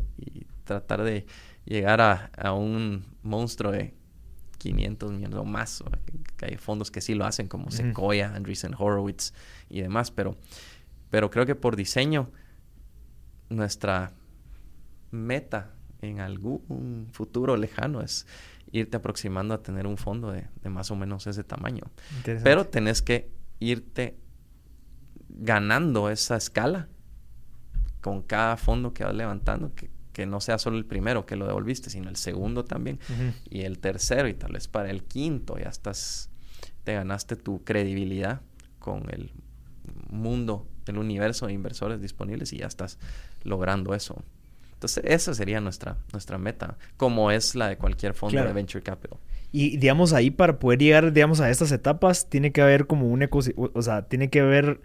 [0.64, 1.26] tratar de
[1.66, 3.96] llegar a, un monstruo de
[4.60, 5.84] 500 millones o más.
[6.38, 9.34] que hay fondos que sí lo hacen, como Sequoia, Andreessen Horowitz
[9.68, 10.38] y demás, pero,
[11.10, 12.30] pero creo que por diseño,
[13.50, 14.14] nuestra
[15.10, 15.74] meta
[16.04, 18.28] en algún futuro lejano es
[18.72, 21.86] irte aproximando a tener un fondo de, de más o menos ese tamaño.
[22.44, 24.20] Pero tenés que irte
[25.30, 26.90] ganando esa escala
[28.02, 29.90] con cada fondo que vas levantando, que,
[30.28, 33.00] no sea solo el primero que lo devolviste, sino el segundo también,
[33.50, 36.30] y el tercero, y tal vez para el quinto, ya estás,
[36.84, 38.42] te ganaste tu credibilidad
[38.80, 39.32] con el
[40.10, 42.98] mundo el universo de inversores disponibles y ya estás
[43.44, 44.24] logrando eso.
[44.74, 49.20] Entonces, esa sería nuestra, nuestra meta, como es la de cualquier fondo de venture capital.
[49.52, 53.22] Y digamos ahí para poder llegar, digamos, a estas etapas, tiene que haber como un
[53.24, 54.82] ecosistema, o sea, tiene que haber,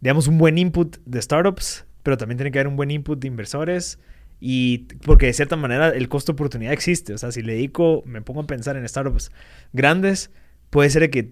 [0.00, 3.28] digamos, un buen input de startups, pero también tiene que haber un buen input de
[3.28, 3.98] inversores.
[4.40, 7.12] Y porque de cierta manera el costo de oportunidad existe.
[7.12, 9.30] O sea, si le dedico, me pongo a pensar en startups
[9.74, 10.30] grandes,
[10.70, 11.28] puede ser que,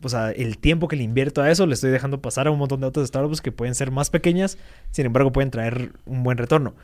[0.00, 2.60] o sea, el tiempo que le invierto a eso le estoy dejando pasar a un
[2.60, 4.56] montón de otras startups que pueden ser más pequeñas,
[4.92, 6.76] sin embargo pueden traer un buen retorno.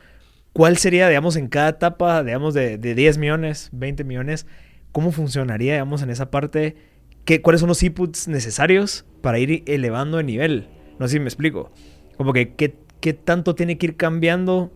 [0.51, 4.45] ¿Cuál sería, digamos, en cada etapa, digamos, de, de 10 millones, 20 millones?
[4.91, 6.75] ¿Cómo funcionaría, digamos, en esa parte?
[7.23, 10.67] ¿Qué, ¿Cuáles son los inputs necesarios para ir elevando de nivel?
[10.99, 11.71] No sé si me explico.
[12.17, 14.71] Como que, ¿qué, qué tanto tiene que ir cambiando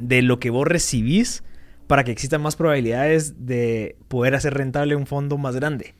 [0.00, 1.44] de lo que vos recibís
[1.86, 5.94] para que existan más probabilidades de poder hacer rentable un fondo más grande?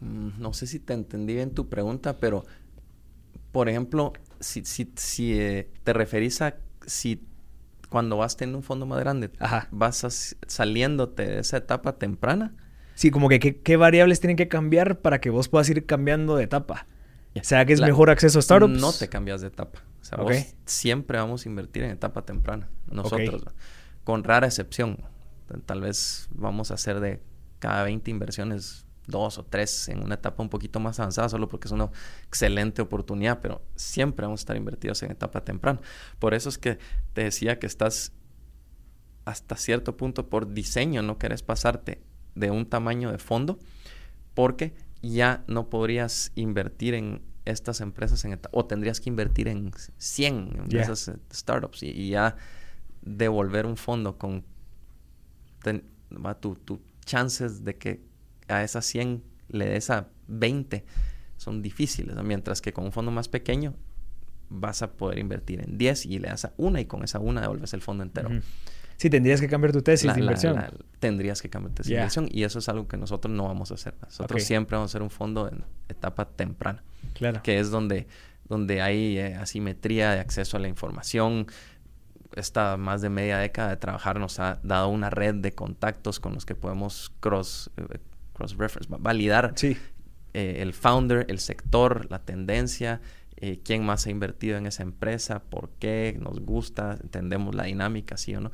[0.00, 2.44] Mm, no sé si te entendí bien tu pregunta, pero,
[3.50, 7.22] por ejemplo, si, si, si eh, te referís a si
[7.88, 9.30] cuando vas teniendo un fondo más grande,
[9.70, 12.54] vas saliéndote de esa etapa temprana.
[12.94, 16.44] Sí, como que qué, variables tienen que cambiar para que vos puedas ir cambiando de
[16.44, 16.86] etapa.
[17.36, 18.80] O sea, que es mejor acceso a startups.
[18.80, 19.82] No te cambias de etapa.
[20.02, 22.68] O sea, vos siempre vamos a invertir en etapa temprana.
[22.90, 23.44] Nosotros,
[24.04, 24.98] con rara excepción.
[25.66, 27.22] Tal vez vamos a hacer de
[27.58, 31.68] cada 20 inversiones dos o tres en una etapa un poquito más avanzada, solo porque
[31.68, 31.90] es una
[32.26, 35.80] excelente oportunidad, pero siempre vamos a estar invertidos en etapa temprana.
[36.18, 36.78] Por eso es que
[37.12, 38.12] te decía que estás
[39.24, 42.02] hasta cierto punto por diseño, no querés pasarte
[42.34, 43.58] de un tamaño de fondo,
[44.34, 50.68] porque ya no podrías invertir en estas empresas en o tendrías que invertir en 100
[50.68, 52.36] de esas eh, startups y, ya
[53.02, 54.44] devolver un fondo con
[56.40, 58.00] tus tu chances de que
[58.48, 60.84] a esas 100 le des a 20
[61.36, 63.74] son difíciles, mientras que con un fondo más pequeño
[64.48, 67.40] vas a poder invertir en 10 y le das a una y con esa una
[67.40, 68.30] devuelves el fondo entero.
[68.96, 70.62] Sí, tendrías que cambiar tu tesis de inversión.
[70.98, 73.70] tendrías que cambiar tu tesis de inversión y eso es algo que nosotros no vamos
[73.70, 73.94] a hacer.
[74.02, 76.82] Nosotros siempre vamos a hacer un fondo en etapa temprana,
[77.14, 77.42] claro.
[77.42, 78.06] que es donde,
[78.48, 81.46] donde hay eh, asimetría de acceso a la información.
[82.34, 86.34] Esta más de media década de trabajar nos ha dado una red de contactos con
[86.34, 87.98] los que podemos cross, eh,
[88.32, 89.54] cross-reference, validar
[90.34, 93.02] eh, el founder, el sector, la tendencia,
[93.36, 98.16] eh, quién más ha invertido en esa empresa, por qué, nos gusta, entendemos la dinámica,
[98.16, 98.50] sí o no.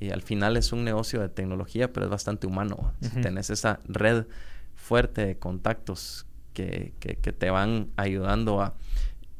[0.00, 2.92] Y al final es un negocio de tecnología, pero es bastante humano.
[3.22, 4.26] Tenés esa red
[4.74, 8.74] fuerte de contactos que, que, te van ayudando a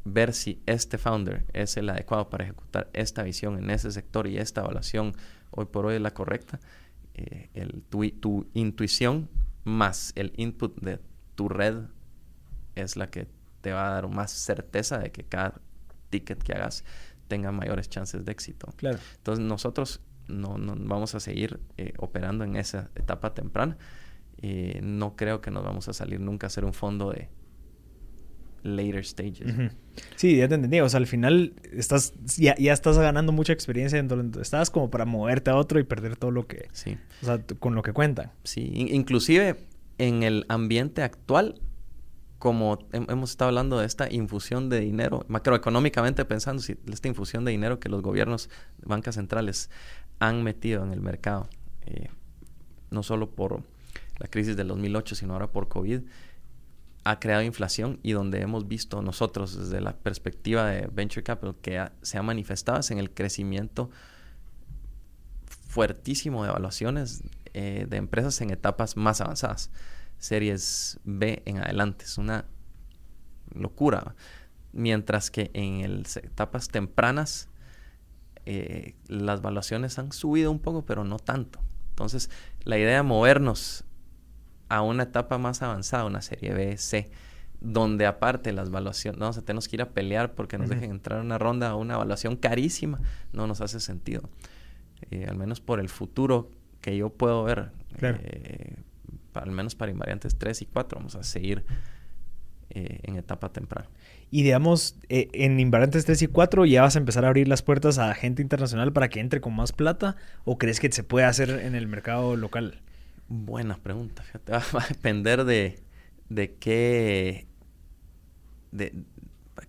[0.04, 4.38] ver si este founder es el adecuado para ejecutar esta visión en ese sector y
[4.38, 5.14] esta evaluación
[5.50, 6.60] hoy por hoy es la correcta.
[7.14, 9.28] Eh, el, tu, tu, intuición
[9.64, 11.00] más el input de
[11.34, 11.82] tu red
[12.76, 13.26] es la que
[13.60, 15.60] te va a dar más certeza de que cada
[16.10, 16.84] ticket que hagas
[17.26, 18.72] tenga mayores chances de éxito.
[18.76, 18.98] Claro.
[19.16, 23.76] Entonces nosotros no, vamos a seguir eh, operando en esa etapa temprana.
[24.40, 27.28] y no creo que nos vamos a salir nunca a hacer un fondo de
[28.62, 29.54] later stages.
[30.16, 30.80] Sí, ya te entendí.
[30.80, 34.90] O sea, al final estás, ya, ya estás ganando mucha experiencia en donde estás como
[34.90, 36.68] para moverte a otro y perder todo lo que...
[36.72, 36.96] Sí.
[37.22, 38.32] O sea, con lo que cuentan.
[38.44, 39.56] Sí, inclusive
[39.98, 41.60] en el ambiente actual,
[42.38, 47.50] como hemos estado hablando de esta infusión de dinero, macroeconómicamente pensando, si esta infusión de
[47.50, 48.48] dinero que los gobiernos,
[48.84, 49.70] bancas centrales
[50.18, 51.48] han metido en el mercado,
[51.86, 52.08] eh,
[52.90, 53.62] no solo por
[54.18, 56.02] la crisis del 2008, sino ahora por COVID,
[57.04, 61.88] ha creado inflación y donde hemos visto nosotros desde la perspectiva de Venture Capital que
[62.02, 63.90] se ha manifestado en el crecimiento
[65.46, 67.22] fuertísimo de evaluaciones
[67.54, 69.70] eh, de empresas en etapas más avanzadas,
[70.18, 72.44] series B en adelante, es una
[73.54, 74.14] locura.
[74.72, 77.48] Mientras que en etapas tempranas
[78.50, 81.60] eh, las valuaciones han subido un poco, pero no tanto.
[81.90, 82.30] Entonces,
[82.64, 83.84] la idea de movernos
[84.70, 87.10] a una etapa más avanzada, una serie B, C,
[87.60, 91.22] donde aparte las evaluaciones, no, tenemos que ir a pelear porque nos dejen entrar a
[91.22, 92.98] una ronda a una evaluación carísima,
[93.34, 94.30] no nos hace sentido.
[95.10, 98.76] Eh, al menos por el futuro que yo puedo ver, eh,
[99.34, 101.66] al menos para invariantes 3 y 4, vamos a seguir
[102.70, 103.88] eh, en etapa temprana.
[104.30, 107.98] Y digamos, en invariantes 3 y 4 ya vas a empezar a abrir las puertas
[107.98, 111.48] a gente internacional para que entre con más plata o crees que se puede hacer
[111.50, 112.82] en el mercado local?
[113.28, 114.52] Buena pregunta, fíjate.
[114.74, 115.80] Va a depender de,
[116.28, 117.46] de qué.
[118.70, 118.92] De,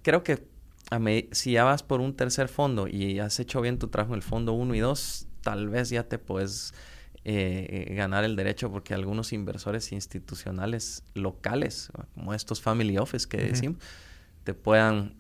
[0.01, 0.43] creo que
[0.91, 0.99] a
[1.31, 4.23] si ya vas por un tercer fondo y has hecho bien tu trabajo en el
[4.23, 6.73] fondo 1 y 2, tal vez ya te puedes
[7.31, 13.77] eh, ganar el derecho porque algunos inversores institucionales locales, como estos family office que decimos,
[14.43, 15.13] te puedan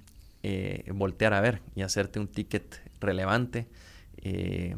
[0.43, 3.67] eh, voltear a ver y hacerte un ticket relevante.
[4.17, 4.75] Eh,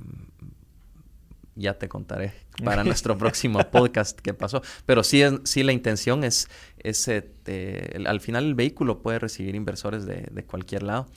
[1.55, 4.61] ya te contaré para nuestro próximo podcast qué pasó.
[4.85, 6.47] Pero sí, sí la intención es,
[6.79, 11.07] es este, al final el vehículo puede recibir inversores de, de cualquier lado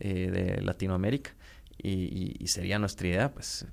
[0.00, 1.32] eh, de Latinoamérica
[1.78, 3.66] y, sería nuestra idea pues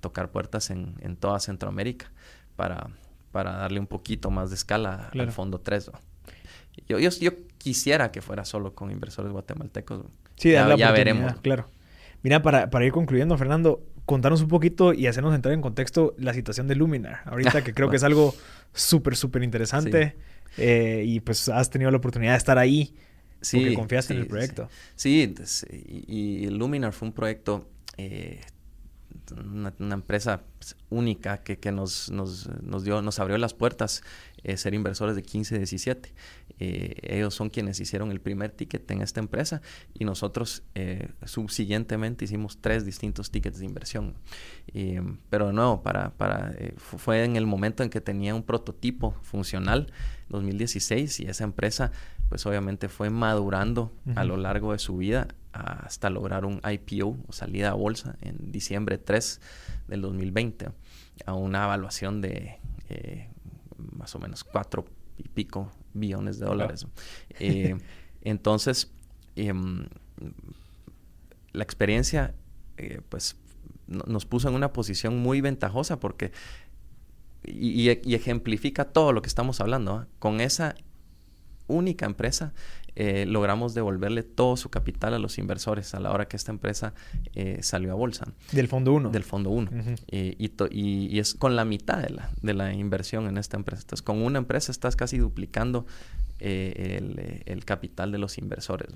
[0.00, 2.10] tocar puertas en, en toda Centroamérica
[2.56, 2.88] para,
[3.32, 5.90] para darle un poquito más de escala al Fondo 3.
[6.88, 10.04] Yo, yo, yo, quisiera que fuera solo con inversores guatemaltecos.
[10.36, 11.34] Sí, ya, ya veremos.
[11.40, 11.68] Claro.
[12.22, 16.32] Mira, para, para ir concluyendo, Fernando, contarnos un poquito y hacernos entrar en contexto la
[16.32, 17.20] situación de Luminar.
[17.26, 18.34] Ahorita que creo que es algo
[18.72, 20.16] súper, súper interesante.
[20.56, 22.94] Eh, y pues has tenido la oportunidad de estar ahí.
[23.40, 24.68] Sí, porque confiaste en el proyecto.
[24.94, 25.34] Sí,
[26.08, 28.40] y, Luminar fue un proyecto, eh,
[29.32, 30.42] una, empresa
[30.90, 34.02] única que, que nos, nos, nos, dio, nos abrió las puertas
[34.42, 36.14] eh, ser inversores de 15, 17.
[36.58, 39.60] Eh, ellos son quienes hicieron el primer ticket en esta empresa
[39.94, 44.14] y nosotros eh, subsiguientemente hicimos tres distintos tickets de inversión.
[45.30, 49.92] pero de nuevo, para, para, fue en el momento en que tenía un prototipo funcional,
[50.28, 51.92] 2016, y esa empresa
[52.28, 57.32] pues obviamente fue madurando a lo largo de su vida hasta lograr un IPO o
[57.32, 59.40] salida a bolsa en diciembre 3
[59.88, 60.68] del 2020
[61.24, 62.58] a una evaluación de
[63.78, 64.84] más o menos cuatro
[65.18, 66.86] y pico billones de dólares.
[67.38, 67.76] Eh,
[68.22, 68.92] entonces,
[69.34, 69.86] em,
[71.52, 72.34] la experiencia,
[72.76, 73.36] eh, pues,
[73.86, 76.32] nos puso en una posición muy ventajosa porque,
[77.44, 80.74] y, ejemplifica todo lo que estamos hablando, con esa
[81.68, 82.52] única empresa
[82.98, 86.94] eh, logramos devolverle todo su capital a los inversores a la hora que esta empresa
[87.34, 88.32] eh, salió a bolsa.
[88.52, 89.10] Del fondo 1.
[89.10, 89.70] Del fondo 1.
[90.08, 93.82] Eh, y, es con la mitad de la, de la inversión en esta empresa.
[93.82, 95.86] Entonces, con una empresa estás casi duplicando
[96.38, 98.88] el, capital de los inversores.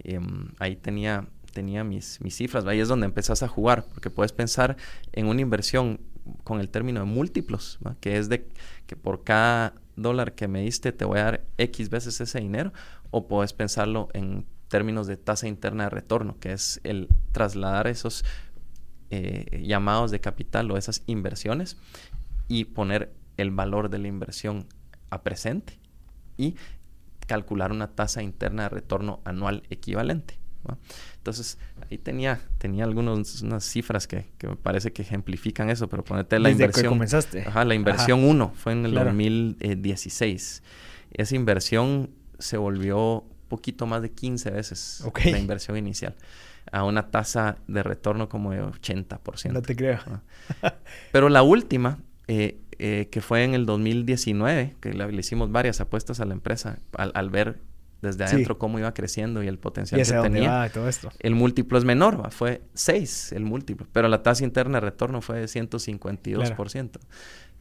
[0.00, 4.32] Em, ahí tenía tenía mis, mis cifras, ahí es donde empezás a jugar, porque puedes
[4.32, 4.76] pensar
[5.12, 6.00] en una inversión
[6.44, 8.46] con el término de múltiplos, que es de
[8.86, 12.72] que por cada dólar que me diste te voy a dar X veces ese dinero,
[13.10, 18.24] o puedes pensarlo en términos de tasa interna de retorno, que es el trasladar esos
[19.10, 21.76] eh, llamados de capital o esas inversiones
[22.48, 24.66] y poner el valor de la inversión
[25.10, 25.78] a presente
[26.36, 26.56] y
[27.26, 30.38] calcular una tasa interna de retorno anual equivalente.
[31.16, 31.58] Entonces,
[31.90, 36.50] ahí tenía, tenía algunas unas cifras que, me parece que ejemplifican eso, pero ponete la
[36.50, 36.84] inversión.
[36.84, 37.44] Que comenzaste.
[37.46, 40.62] Ajá, la inversión 1 fue en el 2016.
[41.12, 46.14] Esa inversión se volvió poquito más de 15 veces la inversión inicial
[46.72, 49.52] a una tasa de retorno como de 80%.
[49.52, 50.00] No te creo.
[51.12, 56.20] Pero la última, eh, eh, que fue en el 2019, que le, hicimos varias apuestas
[56.20, 57.60] a la empresa al, ver
[58.02, 60.70] desde adentro cómo iba creciendo y el potencial que tenía.
[60.72, 61.10] todo esto.
[61.18, 65.40] El múltiplo es menor, fue 6 el múltiplo, pero la tasa interna de retorno fue
[65.40, 66.98] de 152%.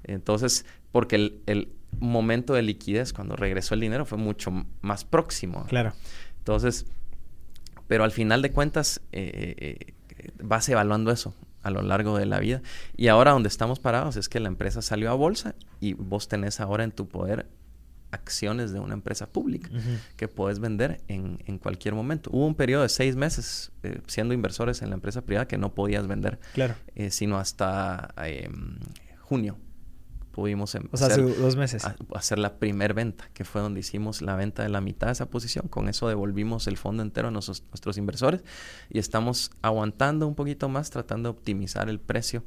[0.03, 1.15] Entonces, porque
[1.45, 5.65] el, momento de liquidez cuando regresó el dinero fue mucho más próximo.
[5.69, 5.93] Claro.
[6.39, 6.88] Entonces,
[7.88, 9.93] pero al final de cuentas eh, eh,
[10.43, 11.33] vas evaluando eso
[11.63, 12.61] a lo largo de la vida.
[12.97, 16.59] Y ahora donde estamos parados es que la empresa salió a bolsa y vos tenés
[16.59, 17.47] ahora en tu poder
[18.16, 19.70] acciones de una empresa pública
[20.18, 22.30] que puedes vender en, cualquier momento.
[22.34, 25.74] Hubo un periodo de seis meses eh, siendo inversores en la empresa privada que no
[25.74, 26.76] podías vender, claro.
[27.09, 28.80] sino hasta em,
[29.22, 29.57] junio
[30.36, 31.88] pudimos o sea, hace dos meses.
[32.13, 35.30] hacer la primer venta, que fue donde hicimos la venta de la mitad de esa
[35.30, 35.70] posición.
[35.70, 38.43] Con eso devolvimos el fondo entero a nuestros, nuestros inversores
[38.89, 42.43] y estamos aguantando un poquito más, tratando de optimizar el precio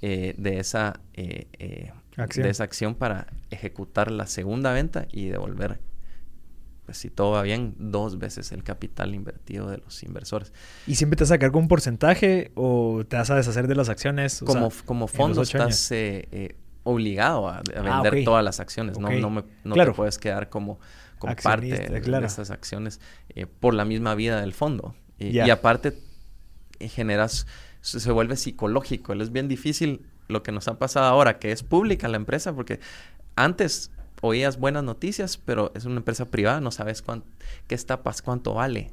[0.00, 2.44] eh, de, esa, eh, eh, acción.
[2.44, 5.80] de esa acción para ejecutar la segunda venta y devolver
[6.90, 10.52] pues si todo va bien, dos veces el capital invertido de los inversores.
[10.88, 13.76] ¿Y siempre te vas a sacar con un porcentaje o te vas a deshacer de
[13.76, 14.42] las acciones?
[14.44, 15.92] como, como fondo estás
[16.82, 20.80] obligado a, ah, vender todas las acciones, no, no, me, no te puedes quedar como,
[21.42, 24.96] parte de, esas acciones eh, por la misma vida del fondo.
[25.16, 25.96] Y, aparte
[26.80, 27.46] eh, generas,
[27.82, 32.08] se vuelve psicológico, es bien difícil lo que nos ha pasado ahora, que es pública
[32.08, 32.80] la empresa, porque
[33.36, 33.90] antes
[34.22, 37.26] oías buenas noticias, pero es una empresa privada, no sabes cuánto,
[37.66, 38.92] qué está, cuánto vale.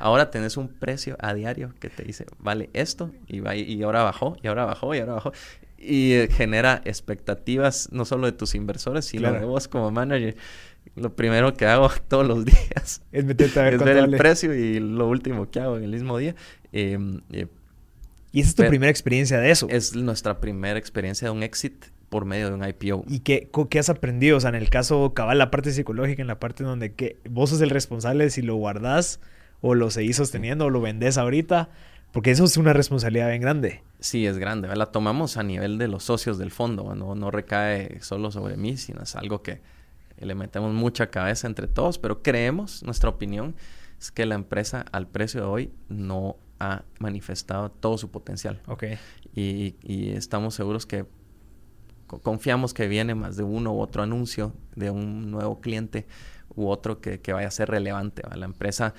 [0.00, 4.02] Ahora tenés un precio a diario que te dice, vale esto, y, va, y ahora
[4.02, 5.32] bajó, y ahora bajó, y ahora bajó
[5.78, 10.36] y eh, genera expectativas no solo de tus inversores, sino de vos como manager.
[10.96, 14.54] Lo primero que hago todos los días es, meterte a ver, es ver el precio
[14.54, 16.34] y lo último que hago en el mismo día.
[16.72, 17.46] Em, eh,
[18.32, 19.66] ¿Y esa es tu primera experiencia de eso?
[19.70, 23.04] Es nuestra primera experiencia de un exit por medio de un IPO.
[23.08, 24.36] ¿Y qué, qué has aprendido?
[24.36, 27.50] O sea, en el caso cabal, la parte psicológica, en la parte donde que vos
[27.50, 29.20] sos el responsable si lo guardás
[29.60, 31.70] o lo seguís sosteniendo o lo vendés ahorita,
[32.12, 33.82] porque eso es una responsabilidad bien grande.
[34.00, 34.74] Sí, es grande.
[34.74, 38.76] La tomamos a nivel de los socios del fondo, no, no recae solo sobre mí,
[38.76, 39.60] sino es algo que
[40.18, 43.54] le metemos mucha cabeza entre todos, pero creemos, nuestra opinión
[44.00, 48.60] es que la empresa al precio de hoy no ha manifestado todo su potencial.
[48.66, 48.84] Ok.
[49.34, 51.06] Y, y estamos seguros que
[52.06, 56.06] confiamos que viene más de uno u otro anuncio de un nuevo cliente
[56.56, 58.22] u otro que, que vaya a ser relevante.
[58.34, 58.94] La empresa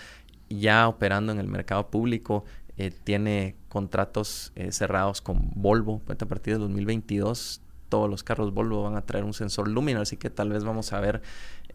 [0.49, 2.45] ya operando en el mercado público
[2.77, 6.01] eh, tiene contratos eh, cerrados con Volvo.
[6.07, 10.15] A partir de 2022 todos los carros Volvo van a traer un sensor Luminar, así
[10.15, 11.21] que tal vez vamos a ver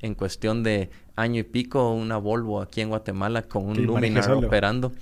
[0.01, 4.93] en cuestión de año y pico una Volvo aquí en Guatemala con un Luminar operando.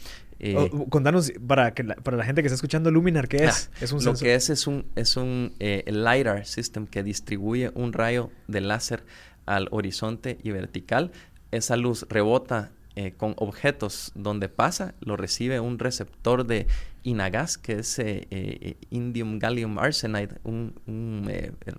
[0.45, 3.71] Eh, oh, contanos, para, que la, para la gente que está escuchando Luminar, ¿qué es?
[3.73, 7.71] Ah, es un lo que es es un, es un eh, LiDAR system que distribuye
[7.75, 9.05] un rayo de láser
[9.47, 11.13] al horizonte y vertical.
[11.53, 16.67] Esa luz rebota eh, con objetos donde pasa, lo recibe un receptor de
[17.05, 21.31] INAGAS, que es eh, Indium Gallium Arsenide, un, un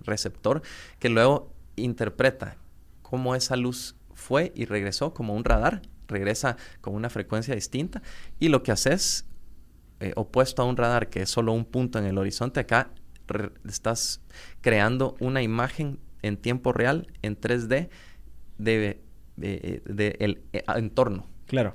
[0.06, 0.62] receptor
[0.98, 2.56] que luego interpreta
[3.02, 8.02] cómo esa luz fue y regresó como un radar regresa con una frecuencia distinta
[8.38, 9.26] y lo que haces,
[10.00, 12.90] eh, opuesto a un radar que es solo un punto en el horizonte, acá
[13.66, 14.20] estás
[14.60, 17.88] creando una imagen en tiempo real, en 3D,
[18.58, 19.00] de,
[19.36, 21.26] el eh, entorno.
[21.46, 21.74] Claro.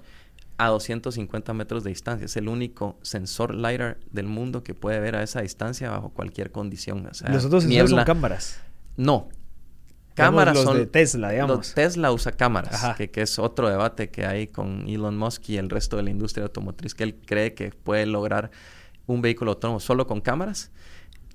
[0.57, 2.25] A 250 metros de distancia.
[2.25, 6.51] Es el único sensor LiDAR del mundo que puede ver a esa distancia bajo cualquier
[6.51, 7.03] condición.
[7.03, 8.59] Los otros sensores son cámaras.
[8.97, 9.29] No,
[10.25, 11.73] cámaras los son de Tesla, digamos.
[11.73, 15.69] Tesla usa cámaras, que, que, es otro debate que hay con Elon Musk y el
[15.69, 18.51] resto de la industria automotriz, que él cree que puede lograr
[19.07, 20.71] un vehículo autónomo solo con cámaras.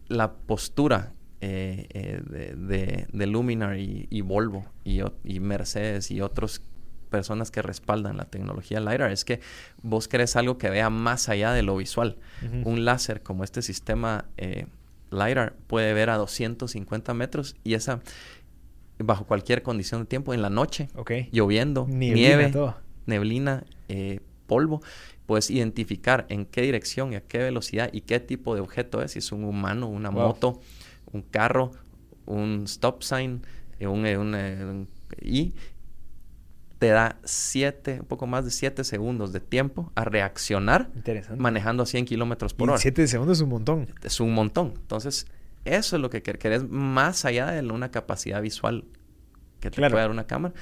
[0.09, 2.23] La postura eh, eh,
[2.57, 6.63] de, de, Luminar y, Volvo y, y, Mercedes y otras
[7.11, 9.41] personas que respaldan la tecnología LiDAR es que
[9.83, 12.17] vos querés algo que vea más allá de lo visual.
[12.65, 14.67] Un láser como este sistema eh,
[15.11, 18.01] LiDAR puede ver a 250 metros y esa
[18.99, 20.89] bajo cualquier condición de tiempo, en la noche,
[21.33, 22.53] lloviendo, nieve,
[23.07, 24.83] neblina, eh, polvo,
[25.27, 29.13] puedes identificar en qué dirección y a qué velocidad y qué tipo de objeto es,
[29.13, 30.61] si es un humano, una moto,
[31.13, 31.73] un carro,
[32.27, 33.43] un stop sign,
[33.79, 34.87] eh, un, eh,
[35.21, 35.55] y
[36.79, 40.91] te da siete, un poco más de siete segundos de tiempo a reaccionar
[41.37, 42.79] manejando a 100 kilómetros por hora.
[42.79, 43.89] Siete segundos es un montón.
[44.03, 44.75] Es un montón.
[44.77, 45.27] Entonces,
[45.65, 48.85] eso es lo que querés, más allá de una capacidad visual
[49.61, 50.55] que te puede dar una cámara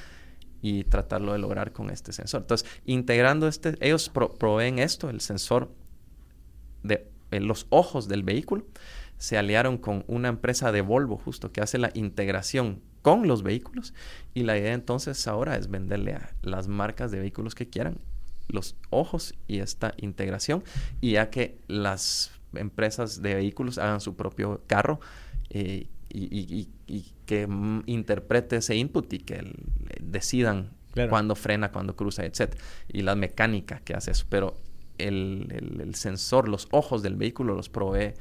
[0.61, 2.41] y tratarlo de lograr con este sensor.
[2.41, 5.73] Entonces, integrando este, ellos proveen esto, el sensor
[6.83, 8.65] de los ojos del vehículo,
[9.17, 13.93] se aliaron con una empresa de Volvo justo que hace la integración con los vehículos
[14.33, 17.99] y la idea entonces ahora es venderle a las marcas de vehículos que quieran
[18.47, 20.63] los ojos y esta integración
[21.01, 24.99] y ya que las empresas de vehículos hagan su propio carro
[25.49, 26.69] eh, y,
[27.25, 27.47] que
[27.85, 29.55] interprete ese input y que
[30.01, 30.71] decidan
[31.09, 32.53] cuándo frena, cuándo cruza, etc.
[32.87, 34.25] Y la mecánica que hace eso.
[34.29, 34.55] Pero
[34.97, 38.13] el, sensor, los ojos del vehículo los provee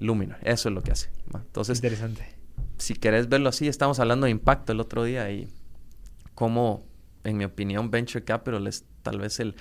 [0.00, 0.38] Luminar.
[0.42, 1.10] Eso es lo que hace.
[1.34, 2.36] Entonces, interesante.
[2.78, 5.48] Si querés verlo así, estamos hablando de impacto el otro día y
[6.34, 6.84] cómo,
[7.24, 9.56] en mi opinión, Venture Capital es tal vez el,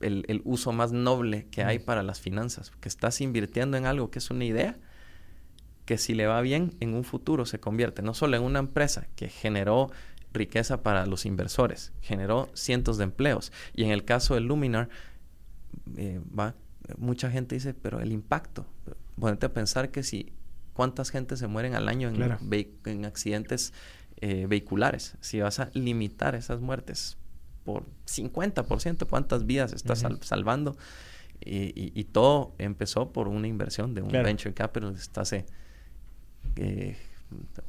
[0.00, 4.18] el, uso más noble que hay para las finanzas, que estás invirtiendo en algo que
[4.18, 4.76] es una idea,
[5.84, 9.08] que si le va bien en un futuro se convierte no solo en una empresa
[9.16, 9.90] que generó
[10.32, 13.52] riqueza para los inversores, generó cientos de empleos.
[13.74, 14.90] Y en el caso de Luminar,
[15.96, 16.54] eh, va,
[16.98, 18.66] mucha gente dice, pero el impacto,
[19.18, 20.32] ponete a pensar que si
[20.74, 23.72] cuántas gente se mueren al año en, en accidentes
[24.20, 27.16] eh, vehiculares, si vas a limitar esas muertes
[27.68, 30.78] por 50%, cuántas vidas estás salvando.
[31.44, 35.44] Y, todo empezó por una inversión de un venture capital hasta hace
[36.56, 36.96] eh,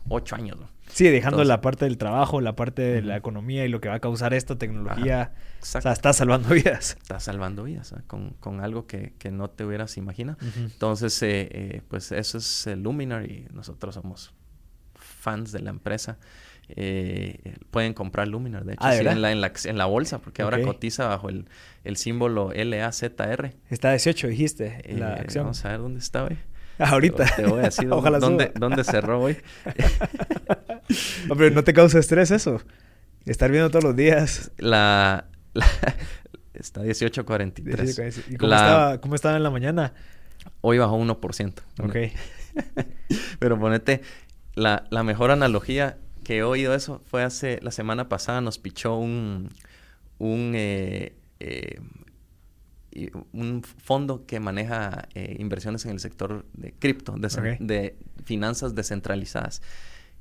[0.07, 0.57] ocho años.
[0.87, 3.95] Sí, dejando la parte del trabajo, la parte de la economía y lo que va
[3.95, 5.33] a causar esta tecnología.
[5.61, 6.95] o sea, está salvando vidas.
[7.01, 8.01] Está salvando vidas ¿eh?
[8.07, 10.37] con, algo que, no te hubieras imaginado.
[10.55, 14.33] Entonces, eh, pues eso es Luminar y nosotros somos
[14.95, 16.17] fans de la empresa
[16.75, 21.07] eh, pueden comprar Luminar, de hecho, ah, en, la, en, la, bolsa, porque ahora cotiza
[21.07, 21.45] bajo el,
[21.83, 23.53] el símbolo LAZR.
[23.69, 25.45] Está 18, dijiste, la eh, acción.
[25.45, 26.37] Vamos a ver dónde está hoy.
[26.79, 27.25] ahorita.
[27.35, 27.87] Te, voy a decir
[28.19, 29.37] dónde, dónde, cerró hoy.
[31.29, 32.61] Hombre, ¿no te causa estrés eso?
[33.25, 34.51] Estar viendo todos los días.
[34.57, 35.25] La...
[36.53, 38.23] está 18.43.
[38.29, 39.93] ¿Y cómo, estaba, cómo estaba en la mañana?
[40.61, 41.53] Hoy bajó 1%.
[41.83, 41.95] Ok.
[43.39, 44.01] Pero ponete...
[44.55, 45.99] La, la mejor analogía
[46.29, 49.49] que he oído eso fue hace la semana pasada nos pichó un
[50.19, 51.15] un, eh,
[53.33, 59.63] un fondo que maneja inversiones en el sector de cripto, de, finanzas descentralizadas.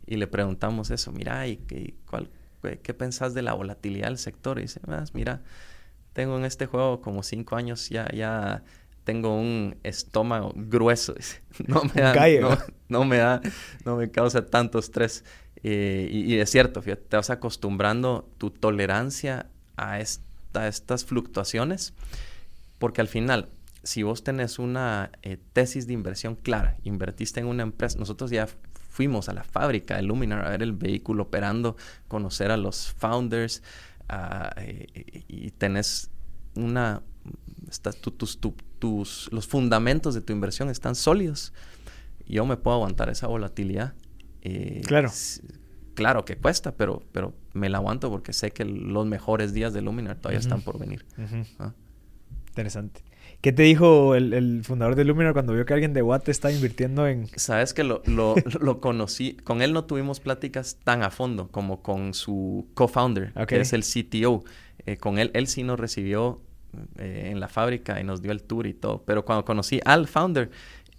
[0.07, 1.59] Y le preguntamos eso, mira, ¿y,
[2.09, 2.31] cuál,
[2.83, 4.59] qué, pensás de la volatilidad del sector?
[4.61, 4.81] Y dice,
[5.13, 5.43] mira,
[6.15, 8.63] tengo en este juego como cinco años, ya, ya
[9.09, 11.15] tengo un estómago grueso.
[11.67, 13.41] No me da, no, me da,
[13.85, 15.25] no me causa tanto estrés.
[15.63, 19.47] Eh, y, es cierto, fíjate, te vas acostumbrando tu tolerancia
[19.77, 21.95] a, estas fluctuaciones,
[22.79, 23.49] porque al final,
[23.83, 28.49] si vos tenés una eh, tesis de inversión clara, invertiste en una empresa, nosotros ya
[28.91, 31.77] fuimos a la fábrica de Luminar a ver el vehículo operando,
[32.09, 33.63] conocer a los founders,
[34.57, 34.87] eh,
[35.29, 36.11] y tenés
[36.55, 37.03] una,
[38.17, 38.41] tus,
[38.79, 41.53] tus, los fundamentos de tu inversión están sólidos,
[42.27, 43.95] yo me puedo aguantar esa volatilidad.
[44.43, 45.11] Eh, claro.
[45.95, 49.83] Claro que cuesta, pero, pero me la aguanto porque sé que los mejores días de
[49.83, 51.05] Luminar todavía están por venir.
[51.59, 51.73] Ah.
[52.51, 53.03] Interesante.
[53.41, 57.07] ¿Qué te dijo el, fundador de Luminar cuando vio que alguien de Watt está invirtiendo
[57.07, 57.29] en...?
[57.37, 61.83] Sabes que lo, lo, lo, conocí, con él no tuvimos pláticas tan a fondo como
[61.83, 64.45] con su co-founder, que es el CTO.
[64.87, 66.41] Eh, con él, él sí nos recibió
[66.99, 69.03] eh, en la fábrica y nos dio el tour y todo.
[69.05, 70.51] Pero cuando conocí al founder,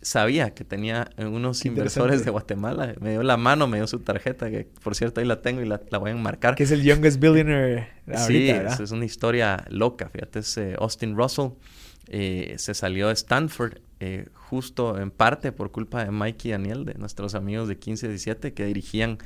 [0.02, 2.96] sabía que tenía unos inversores de Guatemala.
[3.00, 5.66] Me dio la mano, me dio su tarjeta, que por cierto ahí la tengo y
[5.66, 6.56] la, voy a enmarcar.
[6.56, 10.10] Que es el youngest billionaire ahorita, Sí, es, una historia loca.
[10.10, 11.52] Fíjate, es eh, Austin Russell.
[12.08, 16.86] Eh, se salió de Stanford eh, justo en parte por culpa de Mike y Daniel,
[16.86, 19.20] de nuestros amigos de 1517 que dirigían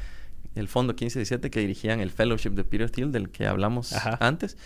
[0.55, 4.57] el fondo 1517 que dirigían el fellowship de Peter Thiel del que hablamos antes.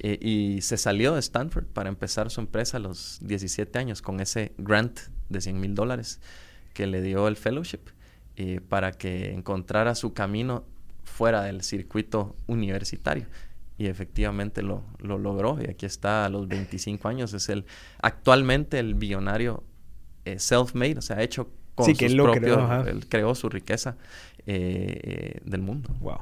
[0.00, 4.20] Eh, y se salió de Stanford para empezar su empresa a los 17 años con
[4.20, 6.20] ese grant de 100 mil dólares
[6.72, 7.80] que le dio el fellowship
[8.68, 10.64] para que encontrara su camino
[11.04, 13.26] fuera del circuito universitario.
[13.76, 17.32] Y efectivamente lo, lo, logró y aquí está a los 25 años.
[17.34, 17.64] Es el
[18.00, 19.64] actualmente el billonario
[20.24, 23.96] eh, self-made o sea hecho con sus propios creó, él creó su riqueza
[24.46, 25.90] eh, eh, del mundo.
[26.00, 26.18] Wow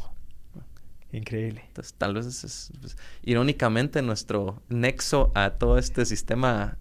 [1.15, 1.63] increíble.
[1.67, 6.79] Entonces tal vez es, pues, irónicamente nuestro nexo a todo este sistema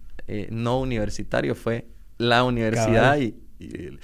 [0.50, 1.86] no universitario fue
[2.22, 4.00] la universidad y, y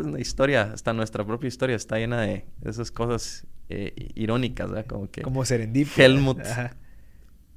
[0.00, 4.86] una historia hasta nuestra propia historia está llena de esas cosas eh, irónicas, ¿verdad?
[4.86, 5.22] Como que...
[5.22, 5.88] Como Serendip.
[5.96, 6.38] Helmut,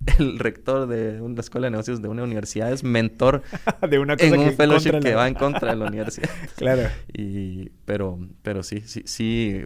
[0.20, 3.44] el rector de una escuela de negocios de una universidad, es mentor
[3.90, 6.30] de una cosa en un fellowship que va en contra de la universidad.
[6.56, 6.90] claro.
[7.14, 9.62] Y, pero, pero sí, sí, sí,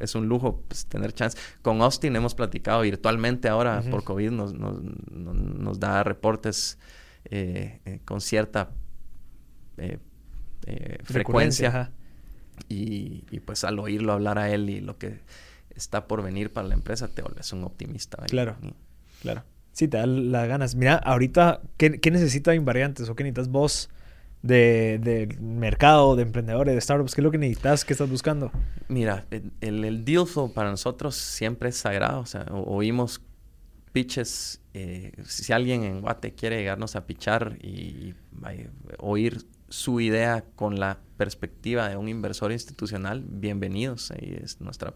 [0.00, 1.38] es un lujo pues, tener chance.
[1.62, 6.78] Con Austin hemos platicado virtualmente ahora por COVID, nos, nos, nos, da reportes
[7.26, 8.70] eh, eh, con cierta
[11.04, 11.92] frecuencia.
[12.68, 15.20] Y, y, pues al oírlo hablar a él y lo que
[15.74, 18.18] está por venir para la empresa, te vuelves un optimista.
[18.28, 18.56] Claro,
[19.20, 19.42] claro.
[19.72, 20.76] Sí, te da las ganas.
[20.76, 23.90] Mira, ahorita, ¿qué, qué necesita Invariantes o qué necesitas vos
[24.42, 27.14] de, mercado, de emprendedores, de startups?
[27.14, 27.84] ¿Qué es lo que necesitas?
[27.84, 28.52] ¿Qué estás buscando?
[28.86, 32.20] Mira, el, el deal flow para nosotros siempre es sagrado.
[32.20, 33.20] O sea, oímos
[33.94, 34.60] pitches.
[34.74, 38.14] Eh, si alguien en Guate quiere llegarnos a pichar y,
[38.98, 39.44] oír
[39.74, 44.12] su idea con la perspectiva de un inversor institucional, bienvenidos.
[44.12, 44.94] Ahí es nuestra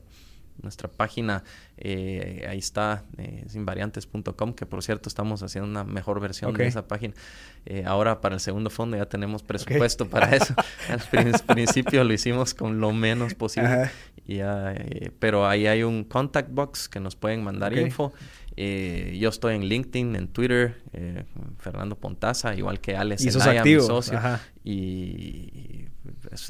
[0.62, 1.45] nuestra página,
[1.76, 6.89] eh, ahí está, eh, invariantes.com, que por cierto estamos haciendo una mejor versión de esa
[6.89, 7.14] página.
[7.64, 10.55] Eh, ahora para el segundo fondo ya tenemos presupuesto para eso.
[10.89, 11.01] Al
[11.47, 13.91] principio lo hicimos con lo menos posible,
[14.26, 18.12] eh, pero ahí hay un contact box que nos pueden mandar info.
[19.18, 20.76] Yo estoy en LinkedIn, en Twitter,
[21.59, 24.18] Fernando Pontaza, igual que Alex ¿Y Zelaya, mi socio.
[24.64, 25.86] Y,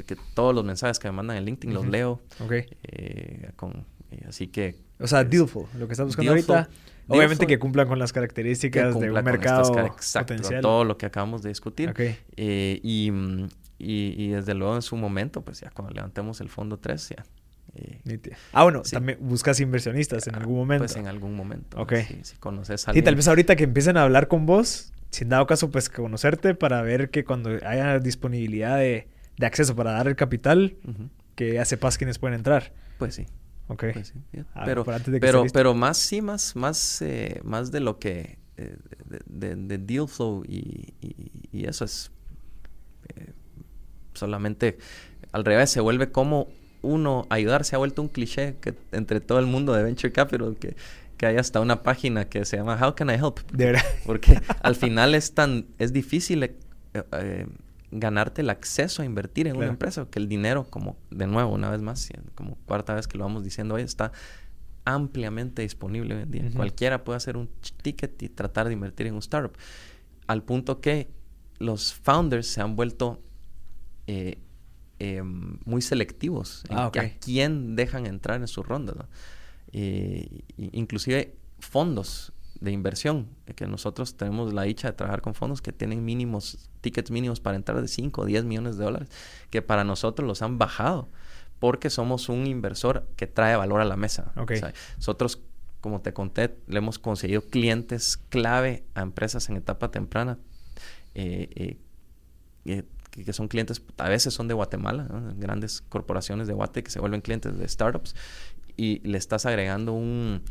[0.05, 2.21] que todos los mensajes que me mandan en LinkedIn los leo.
[3.55, 3.85] con
[4.27, 4.75] así que...
[4.99, 6.69] O sea, dealful, lo que estás buscando ahorita.
[7.07, 9.71] Obviamente que cumplan con las características de un mercado
[10.13, 10.61] potencial.
[10.61, 11.93] todo lo que acabamos de discutir.
[11.97, 13.11] Eh, y,
[13.79, 17.23] y, desde luego en su momento, pues ya cuando levantemos el fondo 3, ya...
[17.79, 18.19] Eh,
[18.51, 20.85] ah, bueno, también buscas inversionistas en algún momento.
[20.85, 21.79] Pues en algún momento.
[21.79, 21.93] Ok.
[22.23, 23.03] Si, conoces a alguien.
[23.03, 26.55] Sí, tal vez ahorita que empiecen a hablar con vos, sin dado caso, pues conocerte
[26.55, 29.07] para ver que cuando haya disponibilidad de,
[29.37, 30.75] de acceso para dar el capital,
[31.35, 32.73] que ya sepas quiénes pueden entrar.
[32.97, 33.25] Pues sí.
[33.67, 33.85] Ok.
[33.93, 34.13] Pues
[34.53, 34.83] ah, pero,
[35.21, 38.75] pero, pero más, sí, más, más, eh, más de lo que, eh,
[39.25, 40.93] de, de, deal flow y,
[41.51, 42.11] y, eso es
[43.15, 43.33] eh,
[44.13, 44.79] solamente
[45.31, 46.49] al revés, se vuelve como
[46.81, 50.55] uno ayudar, se ha vuelto un cliché que entre todo el mundo de Venture Capital
[50.59, 50.75] que,
[51.17, 53.39] que hay hasta una página que se llama How Can I Help?
[53.51, 53.83] De verdad.
[54.05, 56.55] Porque al final es tan, es difícil
[57.91, 61.69] ganarte el acceso a invertir en una empresa, que el dinero, como de nuevo, una
[61.69, 64.11] vez más, como cuarta vez que lo vamos diciendo hoy, está
[64.85, 66.49] ampliamente disponible hoy en día.
[66.55, 67.49] Cualquiera puede hacer un
[67.81, 69.57] ticket y tratar de invertir en un startup.
[70.27, 71.09] Al punto que
[71.57, 73.21] los founders se han vuelto
[74.07, 74.37] eh,
[74.99, 78.95] em, muy selectivos en ah, a quién dejan entrar en sus rondas.
[79.71, 85.71] Eh, inclusive fondos de inversión, que nosotros tenemos la dicha de trabajar con fondos que
[85.71, 89.09] tienen mínimos, tickets mínimos para entrar de 5 o 10 millones de dólares,
[89.49, 91.07] que para nosotros los han bajado
[91.59, 94.31] porque somos un inversor que trae valor a la mesa.
[94.97, 95.41] nosotros,
[95.81, 100.39] como te conté, le hemos conseguido clientes clave a empresas en etapa temprana,
[101.15, 101.77] eh,
[102.65, 102.83] eh,
[103.15, 105.07] eh, que son clientes, a veces son de Guatemala,
[105.37, 108.15] grandes corporaciones de Guate que se vuelven clientes de startups,
[108.77, 110.41] y le estás agregando un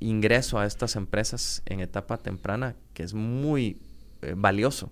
[0.00, 3.78] ingreso a estas empresas en etapa temprana que es muy
[4.36, 4.90] valioso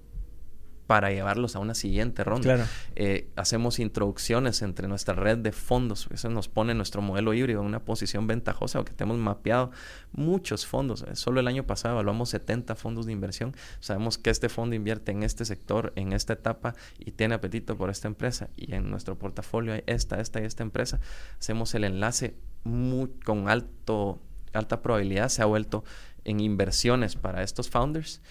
[0.89, 2.67] para llevarlos a una siguiente ronda.
[2.97, 6.09] Eh, hacemos introducciones entre nuestra red de fondos.
[6.11, 9.71] Eso nos pone nuestro modelo híbrido en una posición ventajosa porque tenemos mapeado
[10.13, 11.03] muchos fondos.
[11.03, 13.55] Eh, solo el año pasado evaluamos 70 fondos de inversión.
[13.81, 17.91] Sabemos que este fondo invierte en este sector, en esta etapa y tiene apetito por
[17.91, 18.49] esta empresa.
[18.57, 21.01] Y en nuestro portafolio hay esta, esta y esta empresa.
[21.39, 22.35] Hacemos el enlace
[22.65, 24.23] muy, con alto,
[24.55, 25.29] alta probabilidad.
[25.29, 25.85] Se ha vuelto
[26.25, 28.23] en inversiones para estos founders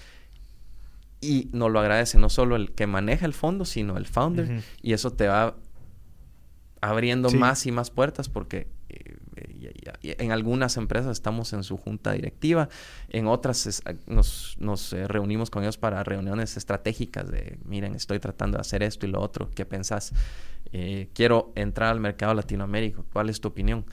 [1.22, 4.64] y nos lo agradece no solo el que maneja el fondo, sino el founder.
[4.82, 5.56] Y eso te va
[6.82, 9.18] abriendo más y más puertas porque eh,
[10.04, 12.70] en algunas empresas estamos en su junta directiva,
[13.10, 18.58] en otras nos, nos eh, reunimos con ellos para reuniones estratégicas de, miren, estoy tratando
[18.58, 20.14] de hacer esto y lo otro, ¿qué pensás?
[20.72, 23.86] Eh, quiero entrar al mercado latinoamérico, ¿cuál es tu opinión?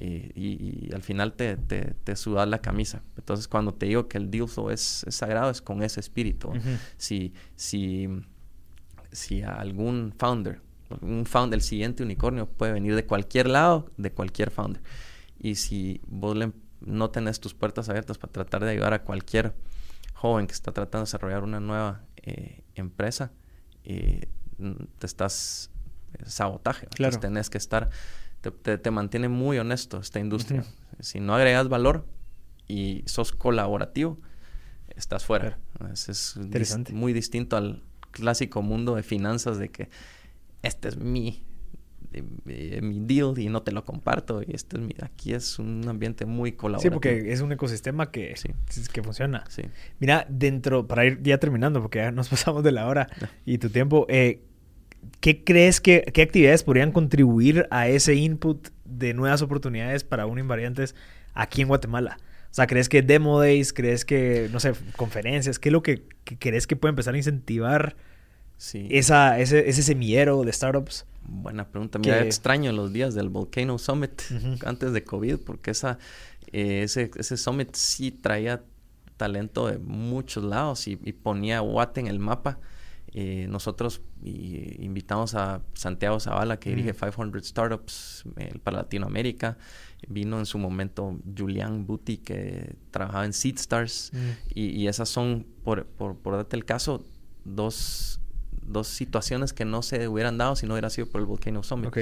[0.00, 3.02] Y, al final te, te, te, sudas la camisa.
[3.16, 6.52] Entonces, cuando te digo que el deal flow es, sagrado, es con ese espíritu.
[6.96, 8.08] si, si,
[9.10, 10.60] si algún founder,
[11.00, 14.82] un founder, el siguiente unicornio puede venir de cualquier lado, de cualquier founder.
[15.38, 16.36] Y si vos
[16.80, 19.54] no tenés tus puertas abiertas para tratar de ayudar a cualquier
[20.14, 23.32] joven que está tratando de desarrollar una nueva eh, empresa,
[23.84, 24.28] eh,
[24.98, 25.70] te estás
[26.14, 26.86] eh, sabotaje.
[26.88, 27.18] Claro.
[27.18, 27.90] tenés que estar
[28.40, 30.64] te, mantiene muy honesto esta industria.
[31.00, 32.06] Si no agregas valor
[32.66, 34.18] y sos colaborativo,
[34.96, 35.58] estás fuera.
[35.92, 36.36] Es,
[36.92, 39.88] muy distinto al clásico mundo de finanzas de que
[40.62, 41.44] este es mi,
[42.10, 44.42] mi deal y no te lo comparto.
[44.42, 46.90] Y este es mi, aquí es un ambiente muy colaborativo.
[46.90, 48.34] Sí, porque es un ecosistema que,
[48.92, 49.44] que funciona.
[49.98, 53.08] Mira, dentro, para ir ya terminando, porque ya nos pasamos de la hora
[53.44, 54.47] y tu tiempo, eh,
[55.20, 60.38] ¿qué crees que, qué actividades podrían contribuir a ese input de nuevas oportunidades para un
[60.38, 60.94] invariantes
[61.34, 62.18] aquí en Guatemala?
[62.50, 66.04] O sea, ¿crees que demo days, crees que, no sé, conferencias, qué es lo que,
[66.38, 67.96] crees que puede empezar a incentivar
[68.72, 71.04] esa, ese, ese semillero de startups?
[71.22, 71.98] Buena pregunta.
[71.98, 74.22] Mira, extraño los días del Volcano Summit
[74.64, 75.98] antes de COVID, porque esa,
[76.52, 78.62] eh, ese, ese summit sí traía
[79.18, 82.58] talento de muchos lados y, y ponía Watt en el mapa.
[83.12, 89.56] Eh, nosotros invitamos a Santiago Zavala, que dirige 500 Startups eh, para Latinoamérica.
[90.08, 94.12] Vino en su momento Julian Buti, que trabajaba en SeedStars.
[94.54, 97.04] Y, esas son, por, por, darte el caso,
[97.44, 98.20] dos,
[98.62, 101.92] dos situaciones que no se hubieran dado si no hubiera sido por el Volcano Summit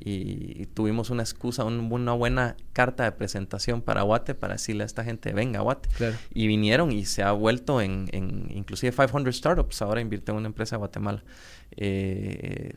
[0.00, 5.04] y, tuvimos una excusa, una buena carta de presentación para Guate para decirle a esta
[5.04, 5.88] gente, venga Guate.
[6.32, 10.46] Y vinieron y se ha vuelto en, en inclusive 500 Startups, ahora invirtió en una
[10.48, 11.24] empresa de Guatemala.
[11.72, 12.74] Eh,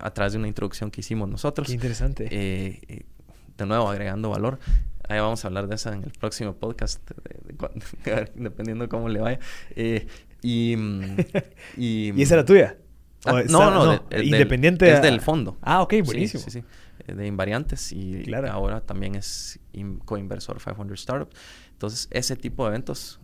[0.00, 1.68] a través de una introducción que hicimos nosotros.
[1.68, 2.28] Qué interesante.
[2.30, 3.02] Eh, eh,
[3.56, 4.58] de nuevo, agregando valor.
[5.08, 7.00] Ahí vamos a hablar de eso en el próximo podcast,
[8.34, 9.38] dependiendo cómo le vaya.
[10.42, 11.16] y, mm,
[11.76, 12.76] y, ¿Y esa era tuya?
[13.24, 14.92] Ah, no, no, independiente.
[14.92, 15.56] es del fondo.
[15.62, 16.42] Ah, ok, buenísimo.
[16.42, 16.64] Sí, sí, sí.
[17.06, 19.58] Eh, de invariantes y ahora también es
[20.04, 21.36] coinversor 500 Startups.
[21.72, 23.20] Entonces, ese tipo de eventos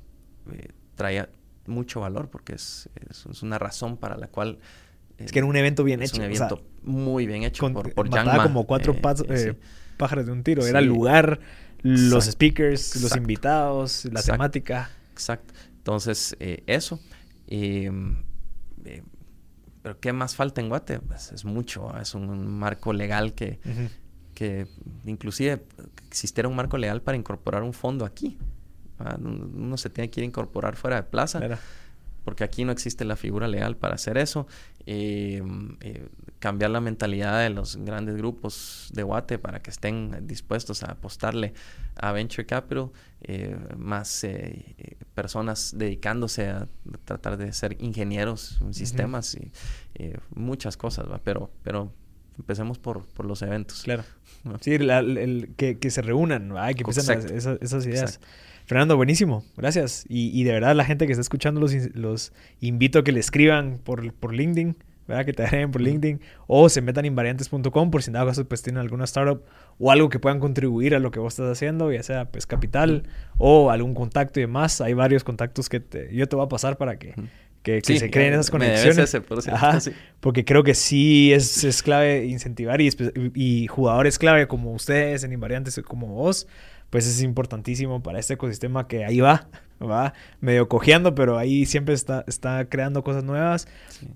[0.52, 1.31] eh, traía
[1.66, 4.59] mucho valor porque es, es, una razón para la cual.
[5.18, 6.16] Eh, es que era un evento bien hecho.
[6.16, 8.97] un evento muy bien hecho por, por como cuatro
[9.97, 10.66] pájaros de un tiro.
[10.66, 11.40] Era el lugar,
[11.82, 14.90] los speakers, los invitados, la temática.
[15.12, 15.55] Exacto.
[15.78, 17.01] Entonces, eso.
[19.82, 21.01] Pero ¿qué más falta en Guate?
[21.01, 23.59] Pues es mucho, es un marco legal que,
[24.35, 24.66] que
[25.07, 25.65] inclusive
[26.07, 28.39] existiera un marco legal para incorporar un fondo aquí.
[29.19, 31.40] Uno se tiene que ir a incorporar fuera de plaza
[32.24, 34.47] porque aquí no existe la figura legal para hacer eso.
[34.86, 35.43] Eh,
[35.81, 36.09] eh,
[36.39, 41.52] cambiar la mentalidad de los grandes grupos de Guate para que estén dispuestos a apostarle
[41.97, 42.90] a Venture Capital,
[43.20, 44.27] eh, más
[45.15, 46.66] personas dedicándose a
[47.05, 49.52] tratar de ser ingenieros en sistemas y
[50.35, 51.20] muchas cosas, ¿va?
[51.23, 51.93] Pero, pero
[52.39, 53.82] empecemos por, los eventos.
[53.82, 54.05] Claro.
[54.62, 58.20] Sí, el, que, se reúnan, que empiecen esas, ideas.
[58.70, 60.05] Fernando, buenísimo, gracias.
[60.09, 63.80] Y, de verdad la gente que está escuchando los, los invito a que le escriban
[63.82, 64.76] por, por LinkedIn
[65.09, 65.26] ¿verdad?
[65.26, 68.47] Que te agreguen por LinkedIn o se metan en invariantes.com por si en dado caso
[68.47, 69.42] pues tienen alguna startup
[69.80, 73.09] o algo que puedan contribuir a lo que vos estás haciendo, ya sea pues capital
[73.38, 74.80] o algún contacto y demás.
[74.80, 75.82] Hay varios contactos que
[76.12, 77.16] yo te voy a pasar para que,
[77.64, 79.20] que, se creen esas conexiones.
[80.20, 82.88] Porque creo que sí es, es clave incentivar y,
[83.34, 86.47] y jugadores clave como ustedes en Invariantes, como vos,
[86.90, 89.48] pues es importantísimo para este ecosistema que ahí va,
[89.82, 93.68] va medio cojeando, pero ahí siempre está, está creando cosas nuevas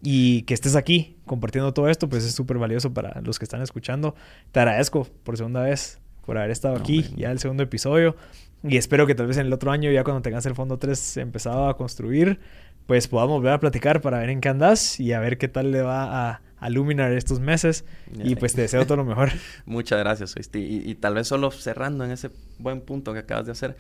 [0.03, 3.63] y que estés aquí compartiendo todo esto, pues es súper valioso para los que están
[3.63, 4.15] escuchando.
[4.53, 8.17] Te agradezco por segunda vez por haber estado aquí, ya el segundo episodio.
[8.67, 11.19] Y espero que tal vez en el otro año, ya cuando tengas el fondo 3
[11.19, 12.41] empezado a construir,
[12.87, 15.71] pues podamos volver a platicar para ver en qué andas y a ver qué tal
[15.71, 17.85] le va a, a Luminar estos meses.
[18.13, 19.31] Y pues te deseo todo lo mejor.
[19.67, 23.53] Muchas gracias, y, y, tal vez solo cerrando en ese buen punto que acabas de
[23.53, 23.77] hacer,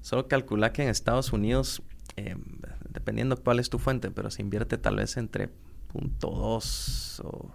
[0.00, 1.82] solo calcula que en Estados Unidos,
[2.16, 2.42] em,
[2.90, 5.50] dependiendo cuál es tu fuente, pero se invierte tal vez entre
[5.92, 7.54] 0.2 o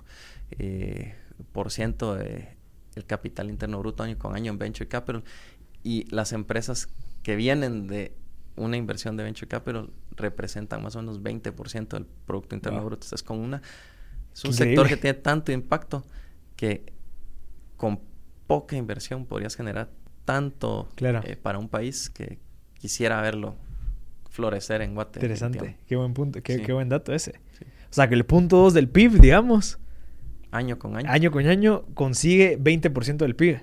[0.52, 1.16] eh,
[1.52, 2.58] por ciento de
[2.96, 5.24] el capital interno bruto año con año en venture capital
[5.84, 6.90] y las empresas
[7.24, 8.16] que vienen de
[8.58, 13.08] una inversión de venture capital representan más o menos 20% del producto interno bruto.
[13.14, 13.62] es con una
[14.34, 16.04] es un sector que tiene tanto impacto
[16.56, 16.94] que
[17.78, 18.00] con
[18.48, 19.90] poca inversión podrías generar
[20.26, 22.40] tanto eh, para un país que
[22.78, 23.56] quisiera verlo
[24.30, 25.26] florecer en Guatemala.
[25.26, 25.78] Interesante.
[25.88, 27.40] Qué buen punto, qué, buen dato ese.
[27.90, 29.80] O sea, que el punto 2 del PIB, digamos.
[30.52, 31.10] Año con año.
[31.10, 33.62] Año con año consigue 20% del PIB.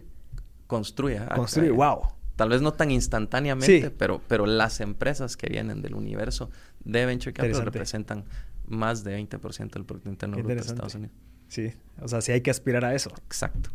[0.66, 1.18] Construye.
[1.18, 2.02] Ah, Construye, wow.
[2.36, 6.50] Tal vez no tan instantáneamente, pero, pero las empresas que vienen del universo
[6.84, 8.24] de Venture Capital representan
[8.68, 11.16] más de 20% del Producto Interno Bruto de Estados Unidos.
[11.48, 13.10] Sí, o sea, sí hay que aspirar a eso.
[13.26, 13.70] Exacto.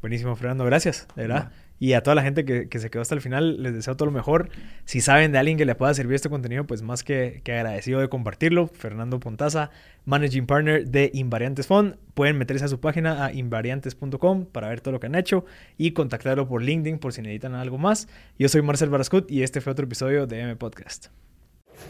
[0.00, 0.66] Buenísimo, Fernando.
[0.66, 1.50] Gracias, de verdad.
[1.80, 4.06] Y a toda la gente que, que, se quedó hasta el final, les deseo todo
[4.06, 4.48] lo mejor.
[4.84, 8.00] Si saben de alguien que le pueda servir este contenido, pues más que, que agradecido
[8.00, 8.68] de compartirlo.
[8.68, 9.70] Fernando Pontaza,
[10.04, 11.96] Managing Partner de Invariantes Fund.
[12.14, 15.92] Pueden meterse a su página a invariantes.com para ver todo lo que han hecho y
[15.92, 18.06] contactarlo por LinkedIn por si necesitan algo más.
[18.38, 21.06] Yo soy Marcel Barascut y este fue otro episodio de M Podcast.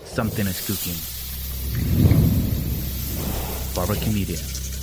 [0.04, 1.23] Something is cooking.
[3.74, 4.73] Barbecue Media.